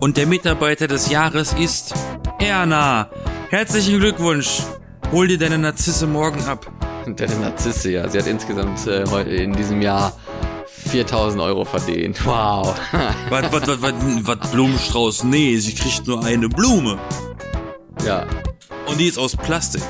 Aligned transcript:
Und 0.00 0.16
der 0.16 0.26
Mitarbeiter 0.26 0.88
des 0.88 1.10
Jahres 1.10 1.52
ist 1.52 1.92
Erna. 2.38 3.10
Herzlichen 3.50 4.00
Glückwunsch. 4.00 4.62
Hol 5.12 5.28
dir 5.28 5.36
deine 5.36 5.58
Narzisse 5.58 6.06
morgen 6.06 6.42
ab. 6.44 6.72
Deine 7.16 7.34
Narzisse, 7.36 7.90
ja. 7.90 8.08
Sie 8.08 8.18
hat 8.18 8.26
insgesamt 8.26 8.86
äh, 8.86 9.04
heute 9.10 9.30
in 9.30 9.52
diesem 9.52 9.82
Jahr 9.82 10.12
4000 10.66 11.42
Euro 11.42 11.64
verdient. 11.64 12.18
Wow. 12.24 12.74
Was, 13.30 13.52
was, 13.52 13.66
was, 13.66 13.82
was, 13.82 13.92
was, 14.22 14.50
Blumenstrauß? 14.50 15.24
Nee, 15.24 15.56
sie 15.58 15.74
kriegt 15.74 16.06
nur 16.06 16.24
eine 16.24 16.48
Blume. 16.48 16.98
ja. 18.06 18.26
Und 18.86 18.98
die 18.98 19.06
ist 19.06 19.18
aus 19.18 19.36
Plastik. 19.36 19.82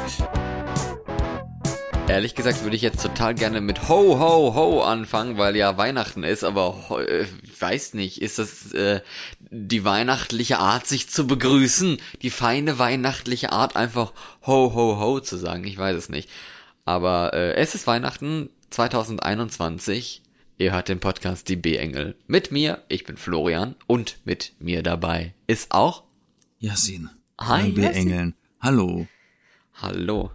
Ehrlich 2.11 2.35
gesagt 2.35 2.65
würde 2.65 2.75
ich 2.75 2.83
jetzt 2.83 3.01
total 3.01 3.37
gerne 3.37 3.61
mit 3.61 3.89
Ho, 3.89 4.19
Ho, 4.19 4.53
Ho 4.57 4.83
anfangen, 4.83 5.39
weil 5.39 5.55
ja 5.55 5.77
Weihnachten 5.77 6.25
ist, 6.25 6.43
aber 6.43 6.89
ho- 6.89 6.99
äh, 6.99 7.25
ich 7.45 7.61
weiß 7.61 7.95
nicht, 7.95 8.21
ist 8.21 8.41
das 8.41 8.73
äh, 8.73 9.01
die 9.39 9.85
weihnachtliche 9.85 10.59
Art, 10.59 10.89
sich 10.89 11.09
zu 11.09 11.29
begrüßen? 11.29 11.99
Die 12.23 12.31
feine 12.31 12.81
weihnachtliche 12.81 13.53
Art, 13.53 13.77
einfach 13.77 14.13
Ho, 14.45 14.75
Ho, 14.75 14.99
Ho 14.99 15.21
zu 15.21 15.37
sagen? 15.37 15.63
Ich 15.65 15.79
weiß 15.79 15.97
es 15.97 16.09
nicht. 16.09 16.29
Aber 16.85 17.33
äh, 17.33 17.55
es 17.55 17.77
ist 17.77 17.87
Weihnachten 17.87 18.51
2021. 18.71 20.23
Ihr 20.59 20.73
hört 20.73 20.89
den 20.89 20.99
Podcast 20.99 21.49
Die 21.49 21.55
B-Engel. 21.55 22.17
Mit 22.27 22.51
mir, 22.51 22.83
ich 22.89 23.05
bin 23.05 23.19
Florian, 23.19 23.77
und 23.87 24.17
mit 24.25 24.53
mir 24.59 24.83
dabei 24.83 25.33
ist 25.47 25.71
auch... 25.71 26.03
Yasin. 26.59 27.09
Hi, 27.41 27.71
B. 27.71 27.83
Yasin. 27.83 27.97
Engeln. 28.01 28.35
Hallo. 28.61 29.07
Hallo. 29.81 30.33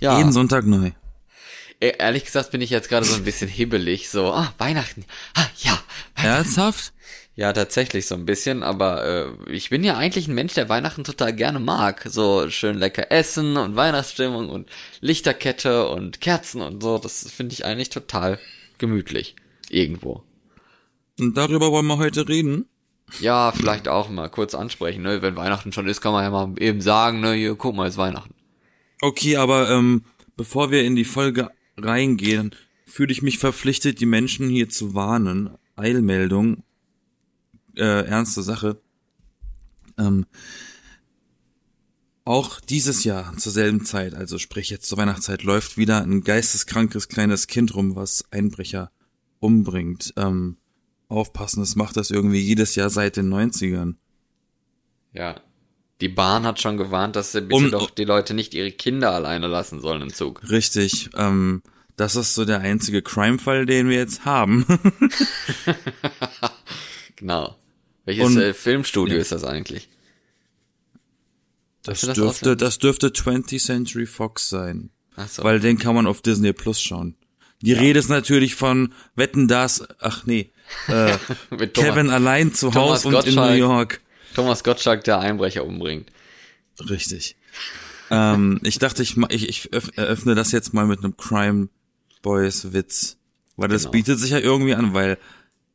Ja. 0.00 0.16
Jeden 0.16 0.32
Sonntag 0.32 0.64
neu. 0.64 0.92
E- 1.80 1.94
Ehrlich 1.98 2.24
gesagt 2.24 2.50
bin 2.50 2.60
ich 2.60 2.70
jetzt 2.70 2.88
gerade 2.88 3.06
so 3.06 3.16
ein 3.16 3.24
bisschen 3.24 3.48
hibbelig, 3.48 4.08
so, 4.10 4.32
ah, 4.32 4.52
Weihnachten, 4.58 5.04
ah, 5.34 5.46
ja, 5.58 5.78
Weihnachten. 6.16 6.36
Ernsthaft? 6.36 6.92
Ja, 7.36 7.52
tatsächlich 7.52 8.06
so 8.06 8.16
ein 8.16 8.24
bisschen, 8.26 8.64
aber 8.64 9.04
äh, 9.46 9.52
ich 9.52 9.70
bin 9.70 9.84
ja 9.84 9.96
eigentlich 9.96 10.26
ein 10.26 10.34
Mensch, 10.34 10.54
der 10.54 10.68
Weihnachten 10.68 11.04
total 11.04 11.32
gerne 11.32 11.60
mag. 11.60 12.04
So 12.08 12.50
schön 12.50 12.76
lecker 12.76 13.12
essen 13.12 13.56
und 13.56 13.76
Weihnachtsstimmung 13.76 14.48
und 14.48 14.68
Lichterkette 15.00 15.88
und 15.88 16.20
Kerzen 16.20 16.62
und 16.62 16.82
so, 16.82 16.98
das 16.98 17.30
finde 17.30 17.52
ich 17.52 17.64
eigentlich 17.64 17.90
total 17.90 18.40
gemütlich. 18.78 19.36
Irgendwo. 19.70 20.24
Und 21.20 21.36
darüber 21.36 21.70
wollen 21.70 21.86
wir 21.86 21.98
heute 21.98 22.28
reden. 22.28 22.66
Ja, 23.20 23.52
vielleicht 23.52 23.86
auch 23.86 24.08
mal 24.08 24.28
kurz 24.28 24.56
ansprechen, 24.56 25.02
ne? 25.02 25.22
Wenn 25.22 25.36
Weihnachten 25.36 25.72
schon 25.72 25.88
ist, 25.88 26.00
kann 26.00 26.12
man 26.12 26.24
ja 26.24 26.30
mal 26.30 26.52
eben 26.60 26.80
sagen, 26.80 27.20
ne, 27.20 27.34
hier, 27.34 27.54
guck 27.54 27.76
mal, 27.76 27.86
ist 27.88 27.98
Weihnachten. 27.98 28.34
Okay, 29.00 29.36
aber 29.36 29.70
ähm, 29.70 30.04
bevor 30.36 30.72
wir 30.72 30.82
in 30.82 30.96
die 30.96 31.04
Folge 31.04 31.50
reingehen, 31.82 32.54
fühle 32.86 33.12
ich 33.12 33.22
mich 33.22 33.38
verpflichtet, 33.38 34.00
die 34.00 34.06
Menschen 34.06 34.48
hier 34.48 34.68
zu 34.68 34.94
warnen. 34.94 35.50
Eilmeldung, 35.76 36.64
äh, 37.76 38.06
ernste 38.06 38.42
Sache. 38.42 38.80
Ähm, 39.96 40.26
auch 42.24 42.60
dieses 42.60 43.04
Jahr 43.04 43.36
zur 43.38 43.52
selben 43.52 43.84
Zeit, 43.84 44.14
also 44.14 44.38
sprich 44.38 44.68
jetzt 44.68 44.86
zur 44.86 44.98
Weihnachtszeit, 44.98 45.44
läuft 45.44 45.78
wieder 45.78 46.02
ein 46.02 46.22
geisteskrankes 46.22 47.08
kleines 47.08 47.46
Kind 47.46 47.74
rum, 47.74 47.96
was 47.96 48.24
Einbrecher 48.30 48.90
umbringt. 49.40 50.12
Ähm, 50.16 50.58
aufpassen, 51.08 51.60
das 51.60 51.74
macht 51.74 51.96
das 51.96 52.10
irgendwie 52.10 52.40
jedes 52.40 52.74
Jahr 52.74 52.90
seit 52.90 53.16
den 53.16 53.32
90ern. 53.32 53.94
Ja. 55.12 55.40
Die 56.00 56.08
Bahn 56.08 56.44
hat 56.46 56.60
schon 56.60 56.76
gewarnt, 56.76 57.16
dass 57.16 57.32
sie 57.32 57.40
bitte 57.40 57.54
Um- 57.54 57.70
doch 57.70 57.90
die 57.90 58.04
Leute 58.04 58.34
nicht 58.34 58.54
ihre 58.54 58.70
Kinder 58.70 59.12
alleine 59.12 59.46
lassen 59.48 59.80
sollen 59.80 60.02
im 60.02 60.12
Zug. 60.14 60.40
Richtig, 60.48 61.10
ähm, 61.16 61.62
das 61.96 62.14
ist 62.14 62.34
so 62.34 62.44
der 62.44 62.60
einzige 62.60 63.02
Crime-Fall, 63.02 63.66
den 63.66 63.88
wir 63.88 63.96
jetzt 63.96 64.24
haben. 64.24 64.64
Genau. 67.16 67.56
Welches 68.04 68.24
Und- 68.26 68.38
äh, 68.38 68.54
Filmstudio 68.54 69.16
ja. 69.16 69.20
ist 69.20 69.32
das 69.32 69.42
eigentlich? 69.44 69.88
Das 71.82 72.02
das 72.02 72.14
dürfte, 72.14 72.56
das 72.56 72.78
dürfte 72.78 73.08
20th 73.08 73.58
Century 73.64 74.06
Fox 74.06 74.48
sein. 74.48 74.90
Ach 75.16 75.28
so. 75.28 75.42
Weil 75.42 75.58
den 75.58 75.78
kann 75.78 75.94
man 75.94 76.06
auf 76.06 76.22
Disney 76.22 76.52
Plus 76.52 76.80
schauen. 76.80 77.16
Die 77.60 77.72
Rede 77.72 77.98
ist 77.98 78.08
natürlich 78.08 78.54
von 78.54 78.94
Wetten 79.16 79.48
das, 79.48 79.84
ach 79.98 80.26
nee, 80.26 80.52
äh, 80.86 81.16
Kevin 81.74 82.08
allein 82.10 82.54
zu 82.54 82.72
Hause 82.72 83.08
und 83.08 83.26
in 83.26 83.34
New. 83.34 83.52
York. 83.54 84.00
Thomas 84.38 84.62
Gottschalk, 84.62 85.02
der 85.04 85.18
Einbrecher 85.18 85.64
umbringt. 85.64 86.10
Richtig. 86.88 87.34
ähm, 88.10 88.60
ich 88.62 88.78
dachte, 88.78 89.02
ich, 89.02 89.16
ich, 89.30 89.48
ich 89.48 89.72
öff- 89.72 89.96
eröffne 89.96 90.34
das 90.36 90.52
jetzt 90.52 90.72
mal 90.72 90.86
mit 90.86 91.00
einem 91.00 91.16
Crime 91.16 91.68
Boys 92.22 92.72
Witz. 92.72 93.16
Weil 93.56 93.68
das 93.68 93.82
Genau. 93.82 93.92
bietet 93.92 94.20
sich 94.20 94.30
ja 94.30 94.38
irgendwie 94.38 94.74
an, 94.74 94.94
weil 94.94 95.18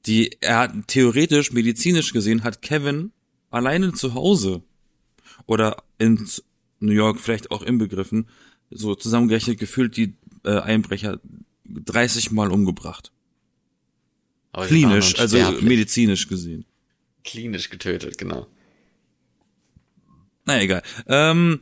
die, 0.06 0.38
er 0.40 0.60
hat 0.60 0.88
theoretisch, 0.88 1.52
medizinisch 1.52 2.14
gesehen, 2.14 2.44
hat 2.46 2.62
Kevin 2.62 3.12
alleine 3.52 3.92
zu 3.94 4.14
Hause 4.14 4.64
oder 5.46 5.84
in 5.98 6.26
New 6.80 6.94
York 6.94 7.20
vielleicht 7.20 7.52
auch 7.52 7.62
inbegriffen, 7.64 8.28
so 8.72 8.96
zusammengerechnet 8.96 9.60
gefühlt 9.60 9.98
die 9.98 10.16
äh, 10.46 10.60
Einbrecher 10.60 11.20
30 11.66 12.32
Mal 12.32 12.50
umgebracht. 12.52 13.12
Aber 14.54 14.68
Klinisch, 14.68 15.20
also 15.20 15.38
medizinisch 15.62 16.28
gesehen. 16.28 16.64
klinisch 17.26 17.70
getötet, 17.70 18.18
genau. 18.18 18.48
Na 20.46 20.62
egal. 20.62 20.84
Ähm, 21.08 21.60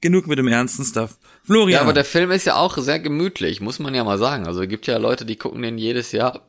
genug 0.00 0.26
mit 0.26 0.38
dem 0.38 0.48
ernsten 0.48 0.84
Stuff. 0.84 1.18
Florian. 1.44 1.70
Ja, 1.70 1.80
aber 1.82 1.92
der 1.92 2.04
Film 2.04 2.30
ist 2.30 2.46
ja 2.46 2.56
auch 2.56 2.76
sehr 2.78 2.98
gemütlich, 3.00 3.60
muss 3.60 3.78
man 3.78 3.94
ja 3.94 4.04
mal 4.04 4.18
sagen. 4.18 4.46
Also 4.46 4.62
es 4.62 4.68
gibt 4.68 4.86
ja 4.86 4.96
Leute, 4.98 5.24
die 5.24 5.36
gucken 5.36 5.62
den 5.62 5.78
jedes 5.78 6.12
Jahr. 6.12 6.46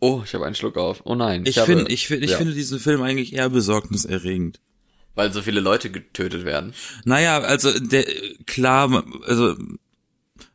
Oh, 0.00 0.22
ich 0.24 0.34
habe 0.34 0.46
einen 0.46 0.54
Schluck 0.54 0.76
auf. 0.76 1.02
Oh 1.04 1.14
nein. 1.14 1.44
ich 1.46 1.58
habe- 1.58 1.66
finde, 1.66 1.90
ich, 1.92 2.06
find, 2.06 2.24
ich 2.24 2.32
ja, 2.32 2.36
finde 2.36 2.54
diesen 2.54 2.78
Film 2.80 3.02
eigentlich 3.02 3.34
eher 3.34 3.48
besorgniserregend. 3.50 4.60
Weil 5.14 5.32
so 5.32 5.42
viele 5.42 5.60
Leute 5.60 5.90
getötet 5.90 6.44
werden. 6.44 6.72
Naja, 7.04 7.38
also 7.40 7.78
der 7.78 8.04
klar, 8.46 9.04
also 9.26 9.56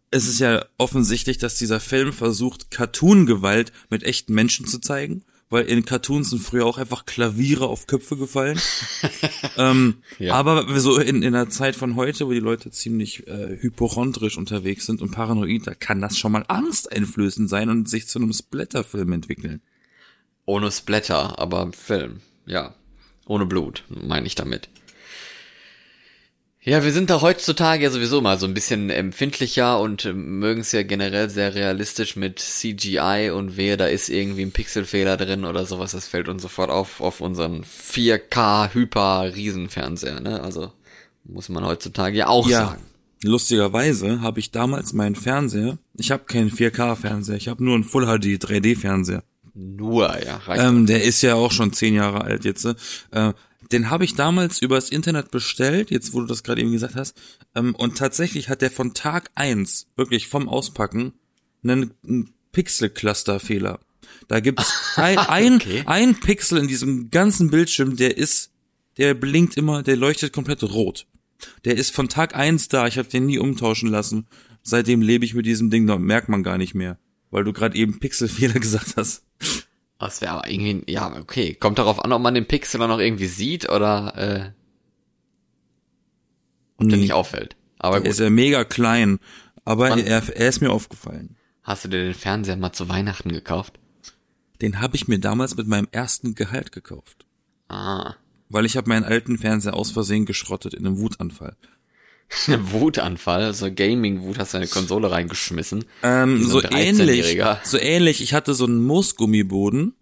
es 0.09 0.27
ist 0.27 0.39
ja 0.39 0.65
offensichtlich, 0.77 1.37
dass 1.37 1.55
dieser 1.55 1.79
Film 1.79 2.11
versucht, 2.11 2.71
Cartoon-Gewalt 2.71 3.71
mit 3.89 4.03
echten 4.03 4.33
Menschen 4.33 4.65
zu 4.65 4.79
zeigen, 4.79 5.23
weil 5.49 5.65
in 5.65 5.85
Cartoons 5.85 6.31
sind 6.31 6.41
früher 6.41 6.65
auch 6.65 6.77
einfach 6.77 7.05
Klaviere 7.05 7.67
auf 7.67 7.87
Köpfe 7.87 8.17
gefallen. 8.17 8.59
ähm, 9.57 9.95
Ja. 10.19 10.33
Aber 10.33 10.79
so 10.79 10.99
in, 10.99 11.23
in 11.23 11.33
der 11.33 11.49
Zeit 11.49 11.75
von 11.75 11.95
heute, 11.95 12.27
wo 12.27 12.31
die 12.31 12.39
Leute 12.39 12.71
ziemlich 12.71 13.27
äh, 13.27 13.57
hypochondrisch 13.59 14.37
unterwegs 14.37 14.85
sind 14.85 15.01
und 15.01 15.11
paranoid, 15.11 15.67
da 15.67 15.73
kann 15.73 16.01
das 16.01 16.17
schon 16.17 16.33
mal 16.33 16.45
angsteinflößend 16.47 17.49
sein 17.49 17.69
und 17.69 17.89
sich 17.89 18.07
zu 18.07 18.19
einem 18.19 18.33
Splatterfilm 18.33 19.13
entwickeln. 19.13 19.61
Ohne 20.45 20.71
Splatter, 20.71 21.39
aber 21.39 21.71
Film. 21.73 22.21
Ja. 22.45 22.75
Ohne 23.25 23.45
Blut, 23.45 23.83
meine 23.89 24.27
ich 24.27 24.35
damit. 24.35 24.69
Ja, 26.67 26.83
wir 26.83 26.91
sind 26.91 27.09
da 27.09 27.21
heutzutage 27.21 27.85
ja 27.85 27.89
sowieso 27.89 28.19
mal 28.19 28.37
so 28.37 28.45
ein 28.45 28.53
bisschen 28.53 28.89
empfindlicher 28.89 29.79
und 29.79 30.03
äh, 30.03 30.11
mögen 30.11 30.59
es 30.59 30.73
ja 30.73 30.83
generell 30.83 31.29
sehr 31.29 31.55
realistisch 31.55 32.17
mit 32.17 32.39
CGI 32.39 33.31
und 33.33 33.55
wehe, 33.55 33.77
da 33.77 33.85
ist 33.85 34.09
irgendwie 34.09 34.41
ein 34.41 34.51
Pixelfehler 34.51 35.15
drin 35.15 35.45
oder 35.45 35.65
sowas, 35.65 35.93
das 35.93 36.09
fällt 36.09 36.27
uns 36.27 36.41
sofort 36.41 36.69
auf 36.69 36.99
auf 36.99 37.21
unseren 37.21 37.63
4K 37.63 38.73
Hyper 38.73 39.33
Riesenfernseher, 39.33 40.19
ne? 40.19 40.41
Also 40.41 40.73
muss 41.23 41.47
man 41.47 41.63
heutzutage 41.65 42.17
ja 42.17 42.27
auch 42.27 42.49
Ja, 42.49 42.65
sagen. 42.65 42.81
lustigerweise 43.23 44.19
habe 44.19 44.41
ich 44.41 44.51
damals 44.51 44.91
meinen 44.91 45.15
Fernseher, 45.15 45.77
ich 45.95 46.11
habe 46.11 46.25
keinen 46.25 46.51
4K-Fernseher, 46.51 47.37
ich 47.37 47.47
habe 47.47 47.63
nur 47.63 47.75
einen 47.75 47.85
Full 47.85 48.05
HD 48.07 48.43
3D-Fernseher. 48.43 49.23
Nur, 49.53 50.15
ja. 50.23 50.39
Ähm, 50.49 50.85
der 50.85 51.03
ist 51.03 51.23
ja 51.23 51.33
auch 51.33 51.51
schon 51.51 51.73
zehn 51.73 51.95
Jahre 51.95 52.21
alt 52.21 52.45
jetzt. 52.45 52.65
Äh, 53.11 53.33
den 53.71 53.89
habe 53.89 54.05
ich 54.05 54.15
damals 54.15 54.61
übers 54.61 54.89
Internet 54.89 55.31
bestellt, 55.31 55.91
jetzt 55.91 56.13
wo 56.13 56.21
du 56.21 56.27
das 56.27 56.43
gerade 56.43 56.61
eben 56.61 56.71
gesagt 56.71 56.95
hast. 56.95 57.15
Ähm, 57.55 57.75
und 57.75 57.97
tatsächlich 57.97 58.49
hat 58.49 58.61
der 58.61 58.71
von 58.71 58.93
Tag 58.93 59.31
eins 59.35 59.87
wirklich 59.95 60.27
vom 60.27 60.47
Auspacken, 60.47 61.13
einen, 61.63 61.91
einen 62.05 62.33
Pixel-Cluster-Fehler. 62.51 63.79
Da 64.27 64.39
gibt's 64.39 64.73
ein, 64.95 65.17
ein, 65.17 65.55
Okay. 65.55 65.83
ein 65.85 66.19
Pixel 66.19 66.59
in 66.59 66.67
diesem 66.67 67.11
ganzen 67.11 67.49
Bildschirm, 67.49 67.95
der 67.95 68.17
ist, 68.17 68.51
der 68.97 69.13
blinkt 69.13 69.57
immer, 69.57 69.83
der 69.83 69.95
leuchtet 69.97 70.33
komplett 70.33 70.63
rot. 70.63 71.05
Der 71.65 71.75
ist 71.77 71.93
von 71.93 72.09
Tag 72.09 72.35
eins 72.35 72.67
da, 72.67 72.87
ich 72.87 72.97
habe 72.97 73.09
den 73.09 73.25
nie 73.25 73.37
umtauschen 73.37 73.89
lassen. 73.89 74.27
Seitdem 74.63 75.01
lebe 75.01 75.23
ich 75.23 75.33
mit 75.33 75.45
diesem 75.45 75.69
Ding, 75.69 75.85
da 75.87 75.97
merkt 75.97 76.29
man 76.29 76.43
gar 76.43 76.57
nicht 76.57 76.73
mehr. 76.73 76.97
Weil 77.29 77.43
du 77.43 77.53
gerade 77.53 77.77
eben 77.77 77.99
Pixelfehler 77.99 78.53
gesagt 78.59 78.95
hast. 78.97 79.23
Das 79.99 80.21
wäre 80.21 80.31
aber 80.33 80.49
irgendwie, 80.49 80.91
ja, 80.91 81.15
okay. 81.19 81.55
Kommt 81.55 81.79
darauf 81.79 82.03
an, 82.03 82.11
ob 82.13 82.21
man 82.21 82.35
den 82.35 82.45
Pixel 82.47 82.79
dann 82.79 82.89
noch 82.89 82.99
irgendwie 82.99 83.25
sieht 83.25 83.69
oder 83.69 84.13
äh, 84.17 84.51
ob 86.77 86.87
der 86.89 86.97
Nee. 86.97 87.03
nicht 87.03 87.13
auffällt. 87.13 87.55
Aber 87.79 87.95
Er 87.97 88.01
gut. 88.01 88.09
ist 88.09 88.19
ja 88.19 88.29
mega 88.29 88.63
klein, 88.63 89.19
aber 89.65 89.89
Wann- 89.89 89.99
er, 89.99 90.21
er 90.35 90.47
ist 90.49 90.61
mir 90.61 90.71
aufgefallen. 90.71 91.35
Hast 91.63 91.83
du 91.85 91.89
dir 91.89 92.03
den 92.03 92.13
Fernseher 92.13 92.55
mal 92.57 92.71
zu 92.73 92.87
Weihnachten 92.89 93.29
gekauft? 93.29 93.79
Den 94.61 94.79
habe 94.81 94.95
ich 94.95 95.07
mir 95.07 95.19
damals 95.19 95.55
mit 95.57 95.67
meinem 95.67 95.87
ersten 95.91 96.33
Gehalt 96.33 96.71
gekauft. 96.71 97.25
Ah. 97.67 98.15
Weil 98.49 98.65
ich 98.65 98.77
habe 98.77 98.87
meinen 98.89 99.03
alten 99.03 99.37
Fernseher 99.37 99.73
aus 99.73 99.91
Versehen 99.91 100.25
geschrottet 100.25 100.73
in 100.73 100.85
einem 100.87 100.97
Wutanfall. 100.99 101.55
Ein 102.47 102.71
Wutanfall, 102.71 103.53
so 103.53 103.71
Gaming-Wut, 103.73 104.37
hast 104.37 104.53
du 104.53 104.57
eine 104.57 104.67
Konsole 104.67 105.09
reingeschmissen. 105.09 105.85
Ähm, 106.03 106.43
so 106.43 106.61
ähnlich, 106.61 107.25
13-Jähriger. 107.25 107.59
so 107.63 107.77
ähnlich. 107.77 108.21
Ich 108.21 108.33
hatte 108.33 108.53
so 108.53 108.65
einen 108.65 108.85
Moosgummiboden 108.85 109.93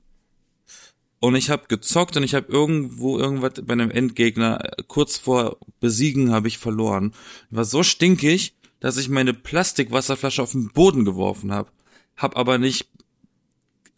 und 1.20 1.36
ich 1.36 1.50
habe 1.50 1.64
gezockt 1.68 2.18
und 2.18 2.24
ich 2.24 2.34
habe 2.34 2.52
irgendwo 2.52 3.18
irgendwas 3.18 3.54
bei 3.64 3.74
einem 3.74 3.92
Endgegner 3.92 4.64
äh, 4.64 4.84
kurz 4.88 5.18
vor 5.18 5.58
Besiegen 5.80 6.32
habe 6.32 6.48
ich 6.48 6.58
verloren. 6.58 7.14
Ich 7.52 7.58
war 7.58 7.66
so 7.66 7.84
stinkig, 7.84 8.56
dass 8.80 8.98
ich 8.98 9.10
meine 9.10 9.34
Plastikwasserflasche 9.34 10.42
auf 10.42 10.52
den 10.52 10.70
Boden 10.70 11.06
geworfen 11.06 11.52
habe. 11.52 11.70
Hab 12.18 12.38
aber 12.38 12.58
nicht 12.58 12.88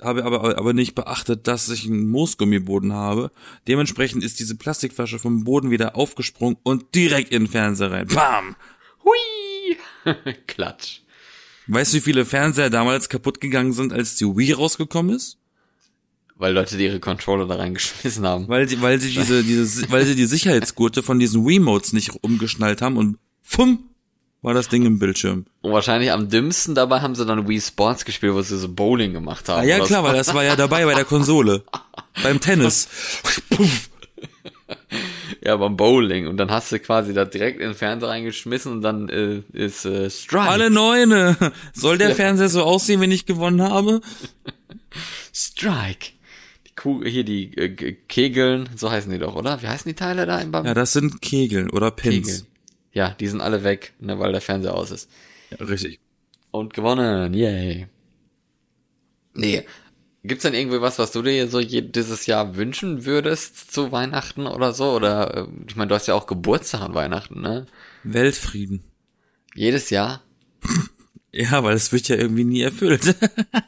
habe 0.02 0.24
aber, 0.24 0.58
aber 0.58 0.74
nicht 0.74 0.96
beachtet, 0.96 1.48
dass 1.48 1.70
ich 1.70 1.86
einen 1.86 2.10
Moosgummiboden 2.10 2.94
habe. 2.94 3.32
Dementsprechend 3.68 4.24
ist 4.24 4.40
diese 4.40 4.56
Plastikflasche 4.56 5.20
vom 5.20 5.44
Boden 5.44 5.72
wieder 5.72 5.96
aufgesprungen 5.96 6.58
und 6.64 6.94
direkt 6.96 7.32
in 7.32 7.44
den 7.44 7.52
Fernseher 7.52 7.92
rein. 7.92 8.08
Bam! 8.08 8.56
Hui! 9.04 10.14
Klatsch. 10.48 11.02
Weißt 11.68 11.94
du, 11.94 11.98
wie 11.98 12.02
viele 12.02 12.26
Fernseher 12.26 12.70
damals 12.70 13.10
kaputt 13.10 13.42
gegangen 13.42 13.74
sind, 13.74 13.92
als 13.92 14.16
die 14.16 14.26
Wii 14.26 14.54
rausgekommen 14.54 15.16
ist? 15.16 15.38
Weil 16.36 16.54
Leute 16.54 16.78
die 16.78 16.86
ihre 16.86 17.00
Controller 17.00 17.48
da 17.48 17.56
reingeschmissen 17.56 18.26
haben. 18.26 18.48
Weil 18.48 18.70
sie, 18.70 18.82
weil 18.82 19.00
sie 19.02 19.10
diese, 19.10 19.44
diese, 19.44 19.90
weil 19.92 20.06
sie 20.06 20.16
die 20.16 20.26
Sicherheitsgurte 20.26 21.02
von 21.02 21.20
diesen 21.20 21.46
Wiimotes 21.46 21.94
nicht 21.94 22.24
umgeschnallt 22.24 22.82
haben 22.82 22.96
und 22.96 23.18
fumm, 23.42 23.90
war 24.42 24.54
das 24.54 24.70
Ding 24.70 24.86
im 24.86 25.00
Bildschirm. 25.00 25.46
Und 25.62 25.72
wahrscheinlich 25.72 26.12
am 26.12 26.30
dümmsten 26.30 26.76
dabei 26.76 27.02
haben 27.02 27.16
sie 27.16 27.26
dann 27.26 27.48
Wii 27.48 27.60
Sports 27.60 28.06
gespielt, 28.06 28.34
wo 28.34 28.42
sie 28.42 28.58
so 28.58 28.70
Bowling 28.70 29.14
gemacht 29.14 29.50
haben. 29.50 29.62
Ah, 29.62 29.64
ja, 29.64 29.80
klar, 29.80 30.04
weil 30.04 30.16
das 30.16 30.34
war 30.34 30.44
ja 30.44 30.56
dabei 30.56 30.86
bei 30.86 30.94
der 30.94 31.06
Konsole. 31.06 31.64
beim 32.24 32.40
Tennis. 32.40 32.88
Ja, 35.42 35.56
beim 35.56 35.78
Bowling. 35.78 36.28
Und 36.28 36.38
dann 36.38 36.52
hast 36.52 36.72
du 36.72 36.80
quasi 36.80 37.14
da 37.14 37.26
direkt 37.26 37.60
in 37.60 37.70
den 37.70 37.76
Fernseher 37.76 38.10
reingeschmissen 38.10 38.72
und 38.74 38.82
dann 38.82 39.10
äh, 39.10 39.42
ist 39.54 39.86
äh, 39.86 40.10
Strike. 40.10 40.50
Alle 40.50 40.70
Neune. 40.70 41.38
Soll 41.74 41.98
der. 41.98 42.16
Fernseher 42.16 42.50
so 42.50 42.64
aussehen, 42.64 43.00
wenn 43.02 43.12
ich 43.12 43.26
gewonnen 43.26 43.62
habe? 43.62 44.02
Strike. 45.34 46.10
Die 46.68 46.76
Kugel, 46.76 47.10
hier 47.10 47.24
die 47.24 47.56
äh, 47.58 47.94
Kegeln, 48.08 48.70
so 48.76 48.92
heißen 48.92 49.12
die 49.12 49.20
doch, 49.20 49.36
oder? 49.36 49.62
Wie 49.62 49.68
heißen 49.68 49.88
die 49.90 49.96
Teile 49.96 50.26
da 50.26 50.40
im 50.40 50.52
beim 50.52 50.66
Ja, 50.66 50.74
das 50.74 50.94
sind 50.94 51.22
Kegeln 51.22 51.70
oder 51.70 51.92
Pins. 51.92 52.28
Kegeln? 52.28 52.48
Ja, 52.94 53.12
die 53.20 53.28
sind 53.28 53.42
alle 53.42 53.64
weg, 53.64 53.94
ne, 54.00 54.18
weil 54.20 54.32
der 54.32 54.42
Fernseher 54.42 54.74
aus 54.76 54.92
ist. 54.92 55.10
Ja, 55.52 55.66
richtig. 55.66 56.00
Und 56.52 56.74
gewonnen, 56.74 57.34
yay. 57.34 57.88
Nee. 59.34 59.64
Gibt's 60.24 60.44
denn 60.44 60.54
irgendwie 60.56 60.82
was, 60.82 61.00
was 61.00 61.12
du 61.12 61.22
dir 61.22 61.48
so 61.48 61.62
dieses 61.62 62.26
Jahr 62.26 62.56
wünschen 62.56 63.06
würdest 63.06 63.72
zu 63.72 63.92
Weihnachten 63.92 64.48
oder 64.48 64.74
so? 64.74 64.92
Oder, 64.94 65.38
äh, 65.38 65.48
ich 65.68 65.76
meine, 65.76 65.90
du 65.90 65.96
hast 65.96 66.08
ja 66.08 66.16
auch 66.16 66.26
Geburtstag 66.28 66.82
an 66.82 66.94
Weihnachten, 66.96 67.40
ne? 67.42 67.66
Weltfrieden. 68.04 68.84
Jedes 69.56 69.90
Jahr? 69.90 70.22
Ja, 71.34 71.62
weil 71.64 71.76
es 71.76 71.92
wird 71.92 72.08
ja 72.08 72.16
irgendwie 72.16 72.46
nie 72.46 72.62
erfüllt. 72.62 73.14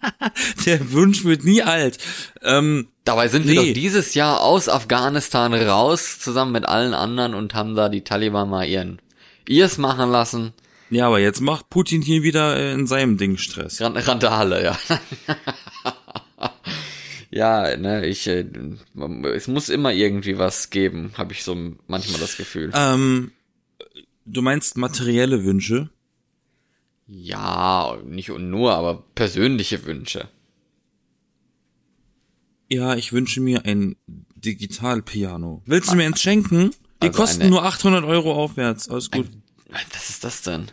der 0.65 0.91
Wunsch 0.91 1.23
wird 1.23 1.43
nie 1.43 1.61
alt. 1.61 1.99
Ähm, 2.41 2.87
Dabei 3.03 3.27
sind 3.27 3.45
wir 3.47 3.59
Nee. 3.61 3.67
doch 3.67 3.73
dieses 3.73 4.15
Jahr 4.15 4.41
aus 4.41 4.69
Afghanistan 4.69 5.53
raus, 5.53 6.17
zusammen 6.19 6.53
mit 6.53 6.65
allen 6.65 6.95
anderen 6.95 7.35
und 7.35 7.53
haben 7.53 7.75
da 7.75 7.89
die 7.89 8.03
Taliban 8.03 8.49
mal 8.49 8.63
ihren, 8.67 8.99
ihrs 9.49 9.77
machen 9.77 10.09
lassen. 10.11 10.53
ja, 10.89 11.07
aber 11.07 11.19
jetzt 11.19 11.41
macht 11.41 11.69
Putin 11.69 12.01
hier 12.01 12.23
wieder 12.23 12.55
äh, 12.57 12.73
in 12.73 12.87
seinem 12.87 13.17
Ding 13.17 13.37
Stress. 13.37 13.81
Ran- 13.81 13.97
Randale, 13.97 14.63
ja. 14.63 14.79
ja, 17.31 17.77
ne, 17.77 18.05
ich, 18.05 18.27
äh, 18.27 18.45
es 19.33 19.47
muss 19.47 19.69
immer 19.69 19.91
irgendwie 19.93 20.37
was 20.37 20.69
geben, 20.69 21.11
habe 21.17 21.33
ich 21.33 21.43
so 21.43 21.55
manchmal 21.87 22.19
das 22.19 22.37
Gefühl. 22.37 22.71
Ähm, 22.73 23.31
du 24.25 24.41
meinst 24.41 24.77
materielle 24.77 25.43
Wünsche? 25.43 25.89
Ja, 27.07 27.97
nicht 28.05 28.29
und 28.31 28.49
nur, 28.49 28.73
aber 28.73 29.03
persönliche 29.15 29.85
Wünsche. 29.85 30.27
Ja, 32.71 32.95
ich 32.95 33.13
wünsche 33.13 33.41
mir 33.41 33.65
ein 33.65 33.95
Digitalpiano. 34.35 35.63
Willst 35.65 35.91
du 35.91 35.95
mir 35.95 36.05
eins 36.05 36.21
schenken? 36.21 36.69
Die 37.01 37.07
Also 37.07 37.17
kosten 37.19 37.41
eine- 37.43 37.49
nur 37.49 37.63
800 37.65 38.03
Euro 38.05 38.33
aufwärts. 38.33 38.89
Alles 38.89 39.09
gut. 39.09 39.27
Was 39.93 40.09
ist 40.09 40.23
das 40.23 40.41
denn? 40.41 40.71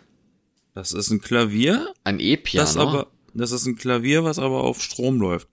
Das 0.75 0.93
ist 0.93 1.11
ein 1.11 1.21
Klavier, 1.21 1.93
Ein 2.05 2.21
E-Piano? 2.21 2.67
das 2.67 2.77
aber, 2.77 3.07
das 3.35 3.53
ist 3.53 3.67
ein 3.67 3.77
Klavier, 3.77 4.25
was 4.25 4.39
aber 4.39 4.65
auf 4.65 4.83
Strom 4.83 5.21
läuft. 5.21 5.49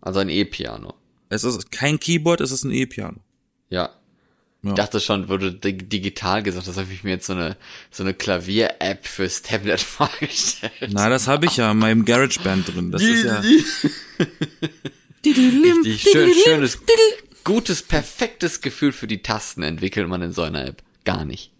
also 0.00 0.20
ein 0.20 0.28
E-Piano. 0.28 0.94
Es 1.28 1.44
ist 1.44 1.70
kein 1.70 1.98
Keyboard, 2.00 2.40
es 2.40 2.50
ist 2.50 2.64
ein 2.64 2.70
E-Piano. 2.72 3.18
Ja. 3.68 3.90
Ja. 4.62 4.70
Ich 4.70 4.74
dachte 4.74 5.00
schon, 5.00 5.26
dig- 5.60 5.88
digital 5.88 6.42
gesagt 6.42 6.66
hast, 6.66 6.76
habe 6.76 6.92
ich 6.92 7.02
mir 7.04 7.10
jetzt 7.12 7.26
so 7.26 7.32
eine 7.32 7.56
so 7.90 8.02
eine 8.02 8.12
Klavier-App 8.12 9.06
fürs 9.06 9.40
Tablet 9.40 9.80
vorgestellt. 9.80 10.90
Na, 10.90 11.08
das 11.08 11.26
habe 11.28 11.46
ich 11.46 11.56
ja 11.56 11.70
in 11.72 11.78
meinem 11.78 12.04
GarageBand 12.04 12.68
drin. 12.74 12.90
Das 12.90 13.00
ist 13.02 13.24
ja. 13.24 13.42
Richtig 15.24 16.02
schön, 16.02 16.30
schönes, 16.44 16.78
gutes, 17.44 17.82
perfektes 17.82 18.60
Gefühl 18.60 18.92
für 18.92 19.06
die 19.06 19.22
Tasten 19.22 19.62
entwickelt 19.62 20.08
man 20.08 20.20
in 20.22 20.32
so 20.32 20.42
einer 20.42 20.66
App. 20.66 20.82
Gar 21.04 21.24
nicht. 21.24 21.52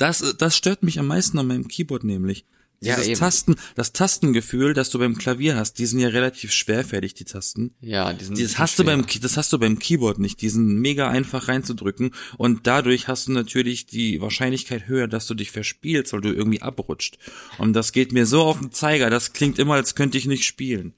Das, 0.00 0.34
das 0.38 0.56
stört 0.56 0.82
mich 0.82 0.98
am 0.98 1.06
meisten 1.06 1.38
an 1.38 1.46
meinem 1.46 1.68
Keyboard 1.68 2.04
nämlich. 2.04 2.46
Ja, 2.82 2.94
Dieses 2.94 3.08
eben. 3.08 3.20
Tasten, 3.20 3.56
das 3.74 3.92
Tastengefühl, 3.92 4.72
das 4.72 4.88
du 4.88 4.98
beim 4.98 5.18
Klavier 5.18 5.56
hast, 5.56 5.74
die 5.74 5.84
sind 5.84 5.98
ja 5.98 6.08
relativ 6.08 6.54
schwerfällig, 6.54 7.12
die 7.12 7.26
Tasten. 7.26 7.74
Ja, 7.82 8.10
die 8.14 8.24
sind 8.24 8.40
Das 8.40 8.58
hast 8.58 8.78
du 8.78 8.84
beim, 8.84 9.04
das 9.20 9.36
hast 9.36 9.52
du 9.52 9.58
beim 9.58 9.78
Keyboard 9.78 10.18
nicht. 10.18 10.40
Die 10.40 10.48
sind 10.48 10.80
mega 10.80 11.10
einfach 11.10 11.48
reinzudrücken 11.48 12.14
und 12.38 12.66
dadurch 12.66 13.06
hast 13.06 13.28
du 13.28 13.32
natürlich 13.32 13.84
die 13.84 14.22
Wahrscheinlichkeit 14.22 14.88
höher, 14.88 15.08
dass 15.08 15.26
du 15.26 15.34
dich 15.34 15.50
verspielst, 15.50 16.14
weil 16.14 16.22
du 16.22 16.32
irgendwie 16.32 16.62
abrutscht. 16.62 17.18
Und 17.58 17.74
das 17.74 17.92
geht 17.92 18.12
mir 18.12 18.24
so 18.24 18.44
auf 18.44 18.58
den 18.58 18.72
Zeiger, 18.72 19.10
das 19.10 19.34
klingt 19.34 19.58
immer, 19.58 19.74
als 19.74 19.94
könnte 19.94 20.16
ich 20.16 20.24
nicht 20.24 20.46
spielen. 20.46 20.94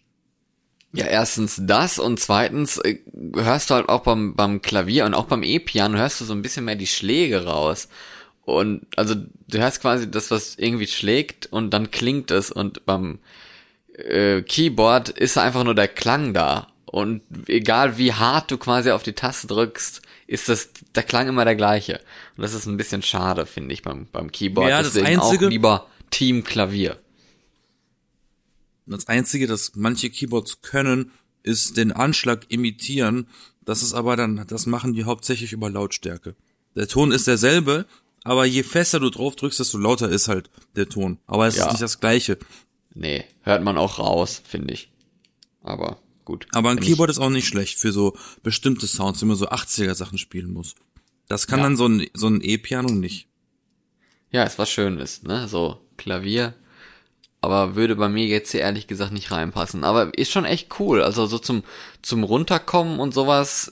Ja, 0.92 1.06
erstens 1.06 1.60
das 1.60 1.98
und 1.98 2.20
zweitens 2.20 2.78
äh, 2.78 2.98
hörst 3.34 3.70
du 3.70 3.74
halt 3.74 3.88
auch 3.88 4.04
beim, 4.04 4.36
beim 4.36 4.62
Klavier 4.62 5.06
und 5.06 5.14
auch 5.14 5.24
beim 5.24 5.42
E-Piano 5.42 5.98
hörst 5.98 6.20
du 6.20 6.24
so 6.24 6.32
ein 6.34 6.42
bisschen 6.42 6.64
mehr 6.66 6.76
die 6.76 6.86
Schläge 6.86 7.44
raus. 7.44 7.88
Und 8.44 8.86
also 8.96 9.14
du 9.14 9.58
hörst 9.58 9.80
quasi 9.80 10.10
das, 10.10 10.30
was 10.30 10.56
irgendwie 10.56 10.86
schlägt 10.86 11.46
und 11.46 11.70
dann 11.70 11.90
klingt 11.90 12.30
es 12.30 12.50
und 12.50 12.84
beim 12.86 13.20
äh, 13.94 14.42
Keyboard 14.42 15.10
ist 15.10 15.38
einfach 15.38 15.64
nur 15.64 15.74
der 15.74 15.88
Klang 15.88 16.34
da. 16.34 16.66
Und 16.86 17.22
egal 17.46 17.96
wie 17.98 18.12
hart 18.12 18.50
du 18.50 18.58
quasi 18.58 18.90
auf 18.90 19.02
die 19.02 19.12
Taste 19.14 19.46
drückst, 19.46 20.02
ist 20.26 20.48
das 20.48 20.70
der 20.94 21.02
Klang 21.04 21.28
immer 21.28 21.44
der 21.44 21.56
gleiche. 21.56 22.00
Und 22.36 22.42
das 22.42 22.52
ist 22.52 22.66
ein 22.66 22.76
bisschen 22.76 23.02
schade, 23.02 23.46
finde 23.46 23.72
ich, 23.74 23.82
beim, 23.82 24.06
beim 24.12 24.30
Keyboard. 24.32 24.68
Ja, 24.68 24.82
das 24.82 24.92
Deswegen 24.92 25.20
Einzige- 25.20 25.46
auch 25.46 25.50
lieber 25.50 25.86
Team 26.10 26.44
Klavier. 26.44 26.98
Das 28.86 29.06
Einzige, 29.06 29.46
das 29.46 29.72
manche 29.74 30.10
Keyboards 30.10 30.60
können, 30.62 31.12
ist 31.42 31.76
den 31.76 31.92
Anschlag 31.92 32.46
imitieren. 32.48 33.26
Das 33.64 33.82
ist 33.82 33.94
aber 33.94 34.16
dann, 34.16 34.44
das 34.48 34.66
machen 34.66 34.92
die 34.92 35.04
hauptsächlich 35.04 35.52
über 35.52 35.70
Lautstärke. 35.70 36.34
Der 36.74 36.88
Ton 36.88 37.12
ist 37.12 37.26
derselbe, 37.26 37.86
aber 38.24 38.44
je 38.44 38.62
fester 38.62 39.00
du 39.00 39.10
drauf 39.10 39.36
drückst, 39.36 39.60
desto 39.60 39.78
lauter 39.78 40.08
ist 40.08 40.28
halt 40.28 40.48
der 40.76 40.88
Ton. 40.88 41.18
Aber 41.26 41.46
es 41.46 41.56
Ja. 41.56 41.66
ist 41.66 41.72
nicht 41.72 41.82
das 41.82 42.00
gleiche. 42.00 42.38
Nee, 42.94 43.24
hört 43.42 43.62
man 43.62 43.78
auch 43.78 43.98
raus, 43.98 44.42
finde 44.46 44.74
ich. 44.74 44.90
Aber 45.62 45.98
gut. 46.24 46.46
Aber 46.52 46.70
ein 46.70 46.76
Wenn 46.78 46.84
Keyboard 46.84 47.10
ist 47.10 47.18
auch 47.18 47.30
nicht 47.30 47.46
schlecht 47.46 47.78
für 47.78 47.92
so 47.92 48.16
bestimmte 48.42 48.86
Sounds, 48.86 49.20
wenn 49.20 49.28
man 49.28 49.36
so 49.36 49.48
80er 49.48 49.94
Sachen 49.94 50.18
spielen 50.18 50.52
muss. 50.52 50.74
Das 51.28 51.46
kann 51.46 51.60
Ja. 51.60 51.64
dann 51.64 51.76
so 51.76 51.86
ein, 51.88 52.06
so 52.14 52.26
ein 52.28 52.40
E-Piano 52.42 52.90
nicht. 52.92 53.28
Ich, 54.28 54.34
ja, 54.34 54.44
ist 54.44 54.58
was 54.58 54.70
Schönes, 54.70 55.22
ne? 55.22 55.48
So 55.48 55.78
Klavier. 55.96 56.54
Aber 57.40 57.74
würde 57.74 57.96
bei 57.96 58.08
mir 58.08 58.26
jetzt 58.26 58.52
hier 58.52 58.60
ehrlich 58.60 58.86
gesagt 58.86 59.12
nicht 59.12 59.30
reinpassen. 59.32 59.82
Aber 59.84 60.16
ist 60.16 60.30
schon 60.30 60.44
echt 60.44 60.78
cool. 60.78 61.02
Also 61.02 61.26
so 61.26 61.38
zum, 61.38 61.64
zum 62.00 62.22
Runterkommen 62.24 63.00
und 63.00 63.12
sowas, 63.14 63.70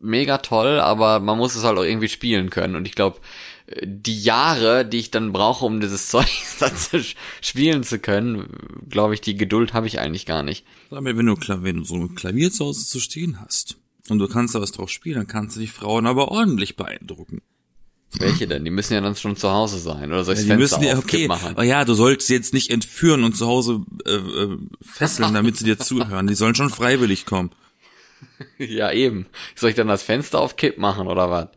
mega 0.00 0.38
toll, 0.38 0.78
aber 0.78 1.18
man 1.18 1.36
muss 1.36 1.56
es 1.56 1.64
halt 1.64 1.78
auch 1.78 1.82
irgendwie 1.82 2.08
spielen 2.08 2.50
können. 2.50 2.76
Und 2.76 2.86
ich 2.86 2.94
glaube, 2.94 3.18
die 3.82 4.20
Jahre, 4.20 4.84
die 4.84 4.98
ich 4.98 5.10
dann 5.10 5.32
brauche, 5.32 5.64
um 5.64 5.80
dieses 5.80 6.08
Zeug 6.10 6.28
zu 6.58 7.04
spielen 7.40 7.82
zu 7.82 7.98
können, 7.98 8.48
glaube 8.88 9.14
ich, 9.14 9.20
die 9.20 9.36
Geduld 9.36 9.74
habe 9.74 9.86
ich 9.86 9.98
eigentlich 9.98 10.26
gar 10.26 10.42
nicht. 10.42 10.64
Aber 10.90 11.04
wenn 11.04 11.26
du, 11.26 11.36
wenn 11.36 11.76
du 11.78 11.84
so 11.84 11.96
ein 11.96 12.14
Klavier 12.14 12.50
zu 12.50 12.66
Hause 12.66 12.86
zu 12.86 13.00
stehen 13.00 13.40
hast 13.40 13.76
und 14.08 14.18
du 14.18 14.28
kannst 14.28 14.54
da 14.54 14.60
was 14.60 14.72
drauf 14.72 14.90
spielen, 14.90 15.16
dann 15.16 15.26
kannst 15.26 15.56
du 15.56 15.60
die 15.60 15.66
Frauen 15.66 16.06
aber 16.06 16.30
ordentlich 16.30 16.76
beeindrucken. 16.76 17.42
Welche 18.18 18.46
denn? 18.46 18.64
Die 18.64 18.70
müssen 18.70 18.94
ja 18.94 19.02
dann 19.02 19.16
schon 19.16 19.36
zu 19.36 19.50
Hause 19.50 19.78
sein. 19.78 20.10
Oder 20.10 20.24
soll 20.24 20.34
ich 20.34 20.40
Ja, 20.40 20.56
die 20.56 20.60
Fenster 20.62 20.78
müssen 20.78 20.88
ja, 20.88 20.96
auf 20.96 21.06
Kipp 21.06 21.20
okay, 21.20 21.28
machen? 21.28 21.54
oh 21.58 21.62
ja, 21.62 21.84
du 21.84 21.92
sollst 21.92 22.26
sie 22.26 22.34
jetzt 22.34 22.54
nicht 22.54 22.70
entführen 22.70 23.22
und 23.22 23.36
zu 23.36 23.46
Hause 23.46 23.82
äh, 24.06 24.12
äh, 24.12 24.58
fesseln, 24.80 25.34
damit 25.34 25.58
sie 25.58 25.64
dir 25.64 25.78
zuhören. 25.78 26.26
Die 26.26 26.34
sollen 26.34 26.54
schon 26.54 26.70
freiwillig 26.70 27.26
kommen. 27.26 27.50
Ja, 28.58 28.90
eben. 28.90 29.26
Soll 29.54 29.70
ich 29.70 29.76
dann 29.76 29.86
das 29.86 30.02
Fenster 30.02 30.40
auf 30.40 30.56
Kipp 30.56 30.76
machen 30.78 31.06
oder 31.06 31.30
was? 31.30 31.48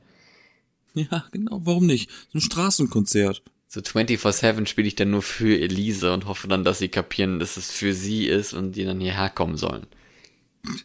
Ja, 0.94 1.26
genau, 1.32 1.62
warum 1.64 1.86
nicht? 1.86 2.10
So 2.32 2.38
ein 2.38 2.42
Straßenkonzert. 2.42 3.42
So 3.68 3.80
24-7 3.80 4.66
spiele 4.66 4.88
ich 4.88 4.96
dann 4.96 5.12
nur 5.12 5.22
für 5.22 5.58
Elise 5.58 6.12
und 6.12 6.26
hoffe 6.26 6.50
dann, 6.50 6.66
dass 6.66 6.80
sie 6.80 6.90
kapieren, 6.90 7.40
dass 7.40 7.56
es 7.56 7.72
für 7.72 7.94
sie 7.94 8.28
ist 8.28 8.54
und 8.54 8.74
die 8.74 8.84
dann 8.84 9.00
hierher 9.00 9.30
kommen 9.30 9.56
sollen. 9.56 9.88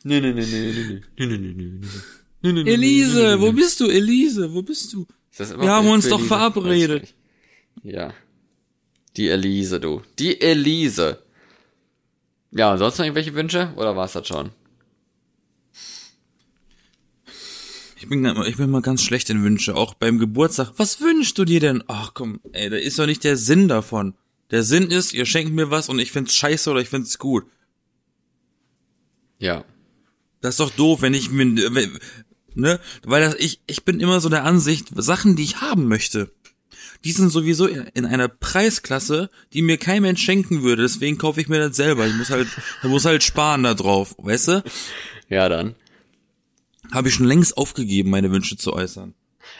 Nee, 0.04 0.20
nee, 0.20 0.32
nee, 0.32 0.46
nee, 0.46 0.72
nee, 0.72 1.26
nee, 1.26 1.26
nee, 1.26 1.36
nee, 1.38 1.52
nee, 1.52 1.80
nee, 2.42 2.52
nee, 2.52 2.62
nee, 2.62 2.72
Elise, 2.72 3.40
wo 3.40 3.50
bist 3.52 3.80
du? 3.80 3.88
Elise, 3.88 4.54
wo 4.54 4.62
bist 4.62 4.92
du? 4.92 5.06
Ist 5.30 5.40
das 5.40 5.50
immer 5.50 5.64
Wir 5.64 5.72
haben 5.72 5.88
uns 5.88 6.06
Elise? 6.06 6.18
doch 6.18 6.26
verabredet. 6.26 7.02
Ich 7.02 7.84
nicht. 7.84 7.96
Ja. 7.96 8.14
Die 9.16 9.28
Elise, 9.28 9.80
du. 9.80 10.02
Die 10.18 10.40
Elise. 10.40 11.22
Ja, 12.52 12.72
und 12.72 12.78
sonst 12.78 12.98
noch 12.98 13.04
irgendwelche 13.04 13.34
Wünsche? 13.34 13.72
Oder 13.76 13.96
war's 13.96 14.12
das 14.12 14.28
schon? 14.28 14.50
Ich 18.06 18.10
bin, 18.10 18.24
ich 18.46 18.56
bin 18.56 18.70
mal 18.70 18.82
ganz 18.82 19.02
schlecht 19.02 19.30
in 19.30 19.42
Wünsche, 19.42 19.74
auch 19.74 19.94
beim 19.94 20.20
Geburtstag. 20.20 20.74
Was 20.76 21.00
wünschst 21.00 21.36
du 21.38 21.44
dir 21.44 21.58
denn? 21.58 21.82
Ach 21.88 22.14
komm, 22.14 22.38
ey, 22.52 22.70
da 22.70 22.76
ist 22.76 23.00
doch 23.00 23.06
nicht 23.06 23.24
der 23.24 23.36
Sinn 23.36 23.66
davon. 23.66 24.14
Der 24.52 24.62
Sinn 24.62 24.92
ist, 24.92 25.12
ihr 25.12 25.26
schenkt 25.26 25.52
mir 25.52 25.72
was 25.72 25.88
und 25.88 25.98
ich 25.98 26.12
find's 26.12 26.36
scheiße 26.36 26.70
oder 26.70 26.80
ich 26.80 26.88
find's 26.88 27.18
gut. 27.18 27.46
Ja. 29.40 29.64
Das 30.40 30.50
ist 30.50 30.60
doch 30.60 30.70
doof, 30.70 31.02
wenn 31.02 31.14
ich 31.14 31.30
mir, 31.30 31.46
ne, 32.54 32.80
weil 33.02 33.24
das, 33.24 33.34
ich, 33.40 33.60
ich 33.66 33.84
bin 33.84 33.98
immer 33.98 34.20
so 34.20 34.28
der 34.28 34.44
Ansicht, 34.44 34.90
Sachen, 34.94 35.34
die 35.34 35.42
ich 35.42 35.60
haben 35.60 35.88
möchte, 35.88 36.30
die 37.02 37.10
sind 37.10 37.30
sowieso 37.30 37.66
in 37.66 38.06
einer 38.06 38.28
Preisklasse, 38.28 39.30
die 39.52 39.62
mir 39.62 39.78
kein 39.78 40.02
Mensch 40.02 40.22
schenken 40.22 40.62
würde, 40.62 40.82
deswegen 40.82 41.18
kaufe 41.18 41.40
ich 41.40 41.48
mir 41.48 41.58
das 41.58 41.74
selber. 41.74 42.06
Ich 42.06 42.14
muss 42.14 42.30
halt, 42.30 42.46
ich 42.84 42.88
muss 42.88 43.04
halt 43.04 43.24
sparen 43.24 43.64
da 43.64 43.74
drauf, 43.74 44.14
weißt 44.18 44.46
du? 44.46 44.64
Ja, 45.28 45.48
dann. 45.48 45.74
Habe 46.92 47.08
ich 47.08 47.14
schon 47.14 47.26
längst 47.26 47.56
aufgegeben, 47.56 48.10
meine 48.10 48.30
Wünsche 48.30 48.56
zu 48.56 48.72
äußern. 48.72 49.14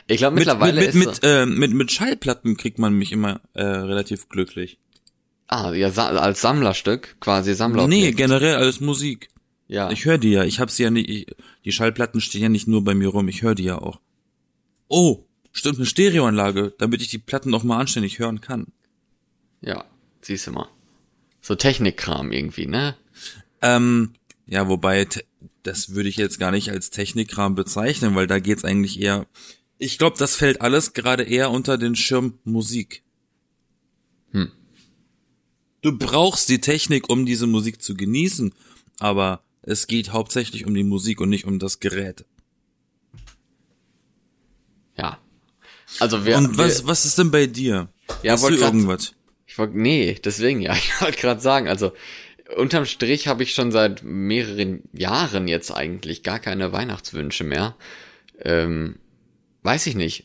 Ich 0.09 0.19
glaube 0.19 0.35
Mit, 0.35 0.47
mittlerweile 0.47 0.81
mit, 0.81 0.95
mit, 0.95 1.07
ist 1.07 1.23
mit, 1.23 1.31
äh, 1.31 1.47
mit, 1.47 1.73
mit 1.73 1.93
Schallplatten 1.93 2.57
kriegt 2.57 2.79
man 2.79 2.93
mich 2.95 3.13
immer 3.13 3.41
äh, 3.55 3.63
relativ 3.63 4.29
glücklich. 4.29 4.79
ah 5.49 5.73
ja 5.73 5.89
als 5.89 6.41
Sammlerstück 6.41 7.17
quasi 7.21 7.55
Sammler. 7.55 7.87
Nee, 7.89 8.13
generell 8.13 8.57
alles 8.57 8.81
Musik. 8.81 9.29
ja. 9.69 9.91
Ich 9.91 10.05
höre 10.05 10.19
die 10.19 10.31
ja. 10.33 10.45
Ich 10.45 10.59
habe 10.61 10.71
sie 10.71 10.83
ja 10.85 10.91
nicht. 10.91 11.09
Ich, 11.09 11.27
die 11.65 11.73
Schallplatten 11.73 12.21
stehen 12.21 12.43
ja 12.43 12.49
nicht 12.49 12.67
nur 12.69 12.83
bei 12.85 12.95
mir 12.95 13.09
rum. 13.09 13.29
Ich 13.29 13.43
höre 13.43 13.55
die 13.55 13.65
ja 13.65 13.79
auch. 13.79 14.01
Oh, 14.89 15.25
stimmt 15.53 15.77
eine 15.77 15.87
Stereoanlage, 15.87 16.75
damit 16.79 17.01
ich 17.03 17.09
die 17.09 17.19
Platten 17.19 17.51
noch 17.51 17.65
mal 17.65 17.79
anständig 17.79 18.19
hören 18.19 18.41
kann. 18.41 18.67
ja, 19.61 19.85
siehst 20.21 20.47
du 20.49 20.53
mal. 20.53 20.69
So 21.41 21.55
Technikkram 21.55 22.33
irgendwie, 22.33 22.67
ne? 22.67 22.97
Ähm, 23.63 24.15
ja, 24.47 24.69
wobei 24.69 25.07
das 25.63 25.95
würde 25.95 26.09
ich 26.09 26.17
jetzt 26.17 26.39
gar 26.39 26.53
nicht 26.53 26.71
als 26.71 26.91
Technikkram 26.91 27.55
bezeichnen, 27.55 28.15
weil 28.15 28.27
da 28.27 28.39
geht's 28.39 28.65
eigentlich 28.65 29.01
eher. 29.01 29.27
Ich 29.79 29.99
glaube, 29.99 30.17
das 30.19 30.37
fällt 30.37 30.61
alles 30.61 30.93
gerade 30.93 31.25
eher 31.25 31.51
unter 31.51 31.77
den 31.79 31.97
Schirm 31.97 32.39
Musik. 32.45 33.03
Hm. 34.31 34.53
Du 35.83 35.97
brauchst 35.97 36.49
die 36.49 36.61
Technik, 36.61 37.09
um 37.11 37.27
diese 37.27 37.47
Musik 37.47 37.83
zu 37.83 37.97
genießen, 37.97 38.55
aber 38.99 39.43
es 39.63 39.89
geht 39.89 40.13
hauptsächlich 40.13 40.65
um 40.65 40.75
die 40.75 40.85
Musik 40.85 41.21
und 41.21 41.29
nicht 41.29 41.45
um 41.45 41.59
das 41.59 41.81
Gerät. 41.81 42.25
Ja. 44.97 45.19
Also 45.99 46.25
wir, 46.25 46.39
und 46.39 46.57
was, 46.57 46.83
wir 46.83 46.89
was 46.89 47.05
ist 47.05 47.19
denn 47.19 47.31
bei 47.31 47.47
dir? 47.47 47.89
Ja, 48.23 48.33
Hast 48.33 48.49
du 48.49 48.55
irgendwas? 48.55 49.13
ich 49.47 49.59
wollte 49.59 49.79
nee, 49.79 50.19
deswegen 50.23 50.61
ja, 50.61 50.75
ich 50.77 51.01
wollte 51.01 51.19
gerade 51.19 51.41
sagen, 51.41 51.69
also 51.69 51.93
unterm 52.55 52.87
Strich 52.87 53.29
habe 53.29 53.43
ich 53.43 53.55
schon 53.55 53.73
seit 53.73 54.03
mehreren 54.03 54.83
Jahren 54.93 55.49
jetzt 55.49 55.71
eigentlich 55.71 56.23
gar 56.23 56.39
keine 56.39 56.73
Weihnachtswünsche 56.73 57.45
mehr. 57.45 57.75
Ähm, 58.43 58.97
weiß 59.63 59.87
ich 59.87 59.95
nicht. 59.95 60.25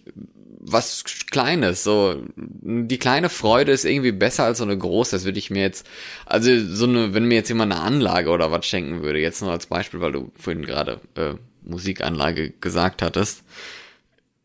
Was 0.63 1.03
Kleines, 1.31 1.83
so 1.83 2.21
die 2.35 2.99
kleine 2.99 3.29
Freude 3.29 3.71
ist 3.71 3.83
irgendwie 3.83 4.11
besser 4.11 4.43
als 4.43 4.59
so 4.59 4.63
eine 4.63 4.77
große. 4.77 5.15
Das 5.15 5.25
würde 5.25 5.39
ich 5.39 5.49
mir 5.49 5.63
jetzt, 5.63 5.87
also 6.27 6.51
so 6.67 6.85
eine, 6.85 7.15
wenn 7.15 7.25
mir 7.25 7.35
jetzt 7.35 7.49
jemand 7.49 7.71
eine 7.71 7.81
Anlage 7.81 8.29
oder 8.29 8.51
was 8.51 8.67
schenken 8.67 9.01
würde, 9.01 9.19
jetzt 9.19 9.41
nur 9.41 9.51
als 9.51 9.65
Beispiel, 9.65 10.01
weil 10.01 10.11
du 10.11 10.31
vorhin 10.37 10.63
gerade 10.63 11.01
äh, 11.15 11.33
Musikanlage 11.63 12.51
gesagt 12.61 13.01
hattest, 13.01 13.43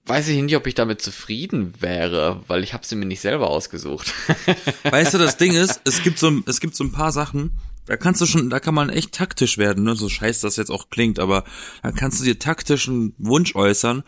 weiß 0.07 0.29
ich 0.29 0.41
nicht, 0.41 0.57
ob 0.57 0.67
ich 0.67 0.75
damit 0.75 1.03
zufrieden 1.03 1.75
wäre, 1.81 2.43
weil 2.47 2.63
ich 2.63 2.73
habe 2.73 2.87
sie 2.87 2.95
mir 2.95 3.07
nicht 3.07 3.21
selber 3.21 3.51
ausgesucht. 3.51 4.15
Weißt 4.85 5.15
du, 5.15 5.19
das 5.19 5.37
Ding 5.37 5.53
ist, 5.53 5.81
es 5.85 6.03
gibt 6.03 6.19
so, 6.19 6.33
es 6.47 6.61
gibt 6.61 6.77
so 6.77 6.85
ein 6.85 6.93
paar 6.93 7.13
Sachen, 7.13 7.59
da 7.87 7.97
kannst 7.97 8.21
du 8.21 8.27
schon, 8.27 8.51
da 8.51 8.61
kann 8.61 8.75
man 8.75 8.89
echt 8.89 9.13
taktisch 9.13 9.59
werden, 9.59 9.85
ne? 9.85 9.97
so 9.97 10.09
scheiß 10.09 10.41
das 10.41 10.57
jetzt 10.57 10.71
auch 10.71 10.91
klingt, 10.91 11.19
aber 11.19 11.45
da 11.83 11.93
kannst 11.93 12.21
du 12.21 12.25
dir 12.25 12.39
taktischen 12.39 13.15
Wunsch 13.19 13.55
äußern 13.55 14.05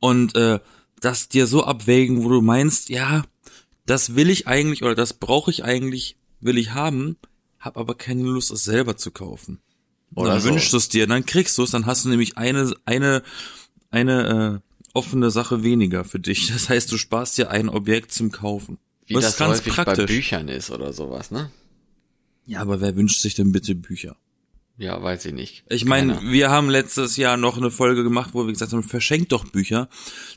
und 0.00 0.36
äh, 0.36 0.60
das 1.00 1.28
dir 1.28 1.46
so 1.46 1.64
abwägen, 1.64 2.24
wo 2.24 2.28
du 2.28 2.40
meinst, 2.40 2.88
ja, 2.88 3.24
das 3.84 4.14
will 4.14 4.30
ich 4.30 4.46
eigentlich 4.46 4.82
oder 4.82 4.94
das 4.94 5.14
brauche 5.14 5.50
ich 5.50 5.64
eigentlich, 5.64 6.16
will 6.40 6.58
ich 6.58 6.72
haben, 6.72 7.16
hab 7.60 7.76
aber 7.76 7.96
keine 7.96 8.22
Lust, 8.22 8.50
es 8.50 8.64
selber 8.64 8.96
zu 8.96 9.10
kaufen. 9.10 9.60
Oder 10.14 10.30
dann 10.30 10.40
so. 10.40 10.50
wünschst 10.50 10.72
du 10.72 10.76
es 10.76 10.88
dir, 10.88 11.06
dann 11.06 11.26
kriegst 11.26 11.58
du 11.58 11.62
es, 11.62 11.70
dann 11.70 11.86
hast 11.86 12.04
du 12.04 12.08
nämlich 12.08 12.36
eine, 12.38 12.74
eine, 12.84 13.22
eine 13.90 14.62
äh, 14.62 14.65
offene 14.96 15.30
Sache 15.30 15.62
weniger 15.62 16.04
für 16.04 16.18
dich. 16.18 16.48
Das 16.52 16.68
heißt, 16.68 16.90
du 16.90 16.96
sparst 16.96 17.38
dir 17.38 17.50
ein 17.50 17.68
Objekt 17.68 18.12
zum 18.12 18.32
Kaufen. 18.32 18.78
Wie 19.06 19.14
Das 19.14 19.24
das, 19.24 19.32
ist 19.34 19.38
ganz 19.38 19.58
häufig 19.58 19.72
praktisch. 19.74 19.98
bei 19.98 20.06
Büchern 20.06 20.48
ist 20.48 20.70
oder 20.70 20.92
sowas, 20.92 21.30
ne? 21.30 21.50
Ja, 22.46 22.60
aber 22.60 22.80
wer 22.80 22.96
wünscht 22.96 23.20
sich 23.20 23.34
denn 23.34 23.52
bitte 23.52 23.74
Bücher? 23.74 24.16
Ja, 24.78 25.02
weiß 25.02 25.24
ich 25.26 25.32
nicht. 25.32 25.64
Ich 25.68 25.84
meine, 25.84 26.20
wir 26.22 26.50
haben 26.50 26.68
letztes 26.68 27.16
Jahr 27.16 27.36
noch 27.36 27.56
eine 27.56 27.70
Folge 27.70 28.02
gemacht, 28.02 28.30
wo 28.34 28.44
wir 28.46 28.52
gesagt 28.52 28.72
haben, 28.72 28.82
verschenkt 28.82 29.32
doch 29.32 29.44
Bücher. 29.46 29.88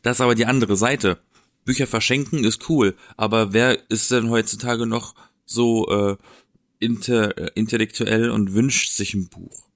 Das 0.02 0.18
ist 0.18 0.22
aber 0.22 0.36
die 0.36 0.46
andere 0.46 0.76
Seite. 0.78 1.20
Bücher 1.66 1.88
verschenken 1.88 2.44
ist 2.44 2.70
cool, 2.70 2.96
aber 3.18 3.54
wer 3.54 3.90
ist 3.90 4.12
denn 4.12 4.30
heutzutage 4.30 4.86
noch 4.86 5.14
so 5.46 5.88
äh, 5.90 6.18
inter, 6.80 7.38
äh, 7.38 7.52
intellektuell 7.56 8.30
und 8.30 8.54
wünscht 8.54 8.92
sich 8.92 9.14
ein 9.14 9.28
Buch? 9.30 9.69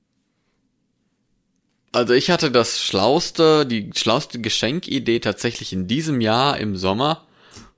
Also 1.93 2.15
ich 2.15 2.31
hatte 2.31 2.49
das 2.49 2.81
schlauste, 2.81 3.67
die 3.67 3.91
schlauste 3.95 4.41
Geschenkidee 4.41 5.19
tatsächlich 5.19 5.73
in 5.73 5.87
diesem 5.87 6.21
Jahr 6.21 6.57
im 6.57 6.75
Sommer, 6.75 7.23